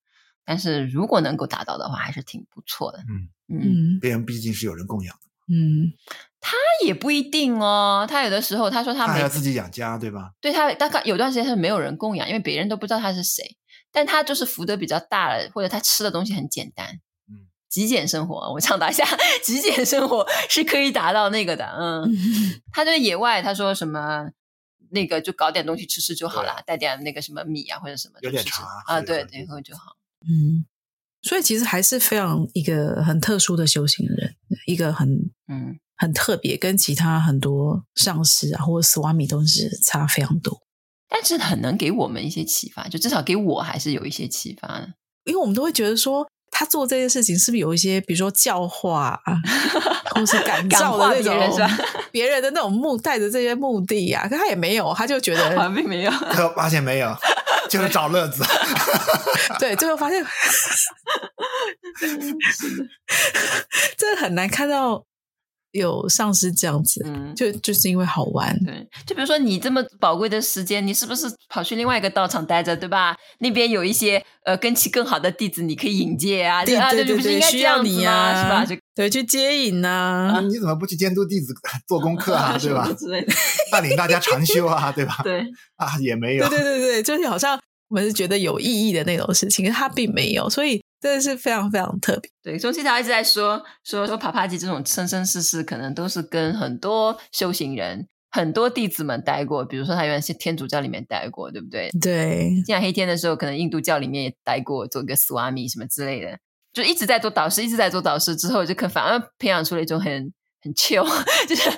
[0.45, 2.99] 但是如果能够达到的话，还是挺不错的。
[2.99, 5.23] 嗯嗯，别人毕竟是有人供养的。
[5.53, 5.93] 嗯，
[6.41, 10.33] 他也不一定哦，他有的时候他说他，他还要自己养家，对吧？
[10.41, 13.57] 对他大概有段时间是没有人供养，因为别人都不知道他是谁。
[13.93, 19.05] 但他就是福德比较大了，或者他吃的东西很简单，嗯，极简生活，我倡导一下，
[19.43, 22.09] 极简生活是可以达到那个的，嗯，
[22.73, 24.31] 他在野外，他说什么
[24.91, 30.65] 那个就搞点东西吃吃就好了，带点那个什么米啊或者什么，有点茶啊，对然后就好，嗯，
[31.23, 34.37] 所以其实还是非常一个很特殊的修行人，
[34.67, 35.79] 一个很嗯。
[36.03, 40.59] 很特别，跟其他很多上师啊或者斯瓦米都是差非常多。
[41.11, 44.89] 但是很能给我们一些启发，就至少给我还是有一些启发的，
[45.25, 49.35] 因为我们都会觉得说，他做这件事情是不是有一些，比如说教化啊，
[50.15, 51.79] 或是感召的那种，别人，
[52.13, 57.15] 别人的那种目带着这些目的啊，可他也没有，他就觉得并没有，最后发现没有，
[57.69, 58.45] 就是找乐子，
[59.59, 60.25] 对，最后发现，
[63.99, 65.05] 真的很难看到。
[65.73, 73.17] 有上师这样子，嗯，就就是因为好玩，对，就比如说你这么宝贵的时间，你是不是跑去另外一个道场待着，对吧？
[73.39, 78.65] 那边有一些呃根器更好的弟子，你可以引荐啊，对啊对对对，需要你啊，是吧？
[78.65, 81.55] 就对，去接引呐，你怎么不去监督弟子
[81.87, 82.89] 做功课啊，对吧？
[83.71, 85.19] 带领大家禅修啊，对吧？
[85.25, 85.41] 对
[85.77, 87.59] 啊，也没有，对对对对，就是好像
[87.89, 90.83] 我们是觉得有意义的那种事情，可他并没有，所以。
[91.01, 92.31] 真的是非常非常特别。
[92.43, 99.65] 对，中西条一直在说说说帕帕吉这种生生世世，可能都是跟很多修行人、很多弟子们待过。
[99.65, 101.89] 比如说，他原来是天主教里面待过，对不对？
[102.01, 102.63] 对。
[102.67, 106.39] 进来黑天的时候，可能印度教里面也待过，做一个斯瓦米什么之类的，
[106.73, 108.37] 就一直在做导师，一直在做导师。
[108.37, 110.33] 之后就可反而培养出了一种很
[110.63, 111.05] 很 chill，
[111.49, 111.71] 就是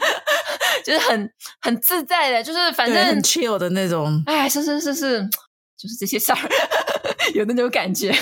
[0.85, 4.23] 就是很很自在的，就是反正很 chill 的那种。
[4.27, 5.29] 哎，是是是是，
[5.83, 6.39] 就是这些事儿。
[7.35, 8.13] 有那种感觉，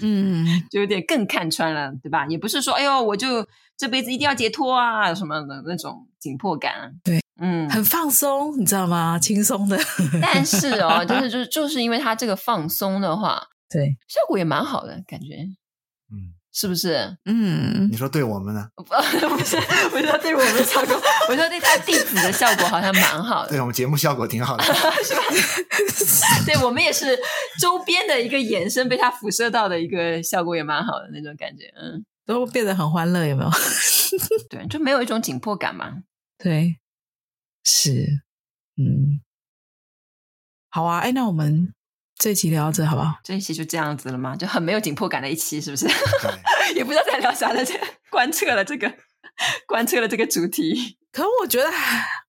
[0.00, 2.24] 嗯， 就有点更看穿了，对吧？
[2.28, 3.46] 也不是说，哎呦，我就
[3.76, 6.94] 这辈子一定要解脱啊，什么的那种紧迫感。
[7.02, 9.18] 对，嗯，很放松，你知道吗？
[9.18, 9.78] 轻松的。
[10.22, 15.36] 但是哦，就是就是就是因为他这个放松的话，对，效果也蛮好的感觉。
[16.12, 16.34] 嗯。
[16.54, 17.16] 是不是？
[17.24, 18.68] 嗯，你说对我们呢？
[18.76, 19.56] 不，不是，
[19.92, 20.94] 我说对我们效果，
[21.28, 23.48] 我说对他弟子的效果好像蛮好的。
[23.50, 24.64] 对我们节目效果挺好的，
[25.02, 25.22] 是吧？
[26.46, 27.18] 对我们也是
[27.60, 31.64] 周边的一个延伸，被他辐射到的一个效果也蛮好的那种感觉。
[31.76, 33.50] 嗯，都变得很欢乐，有没有？
[34.48, 36.04] 对，就没有一种紧迫感嘛。
[36.38, 36.78] 对，
[37.64, 38.22] 是，
[38.76, 39.20] 嗯，
[40.70, 41.00] 好啊。
[41.00, 41.74] 哎，那我们。
[42.18, 43.14] 这一期聊到这好不好？
[43.24, 44.36] 这一期就这样子了吗？
[44.36, 45.86] 就很没有紧迫感的一期，是不是？
[46.74, 47.74] 也不知道在聊啥了，这
[48.10, 48.92] 贯彻了这个，
[49.66, 50.96] 贯彻了这个主题。
[51.12, 51.68] 可我觉得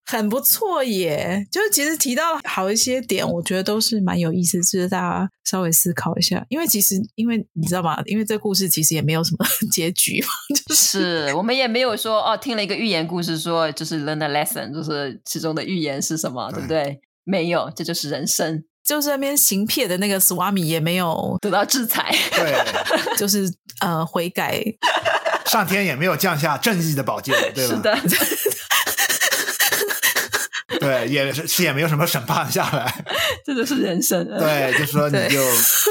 [0.06, 6.46] 很不错耶，就是其实提到好一些点，我觉得都是蛮有意思，值得大家稍微思考一下。
[6.50, 8.00] 因为其实，因为你知道吗？
[8.06, 10.28] 因为这故事其实也没有什么 结局嘛，
[10.68, 17.02] 就是，是我们也没有说哦，听了一个寓言故事，说就是 learn a lesson，就是其中的寓言是什么，对不对？
[17.24, 18.64] 没有，这就是人生。
[18.86, 22.56] 就是那边行骗的那个 Swami 也没有得到制裁，对，
[23.18, 24.64] 就是呃悔改，
[25.48, 27.76] 上天也没有降下正义的宝剑，对吧？
[27.76, 27.98] 是的，
[30.80, 33.06] 对，也是也没有什么审判下来，
[33.44, 34.24] 这就是人生。
[34.38, 35.42] 对，就是说你就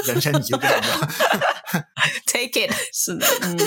[0.05, 1.09] 人生你就这样吧
[2.25, 3.57] ，take it，是的，嗯。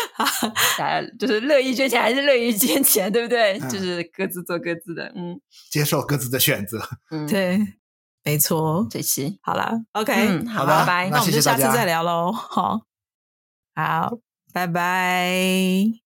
[0.76, 3.58] 才就是乐意捐钱还是乐意捐钱，对不对？
[3.58, 5.40] 嗯、就是各自做各自的，嗯，
[5.70, 6.80] 接受各自的选择，
[7.10, 7.58] 嗯，对，
[8.24, 8.86] 没错。
[8.90, 11.10] 这期好了，OK，、嗯、好，拜拜。
[11.10, 12.32] 那我们就下次再聊喽。
[12.32, 12.82] 好，
[13.74, 14.18] 好，
[14.52, 16.01] 拜拜。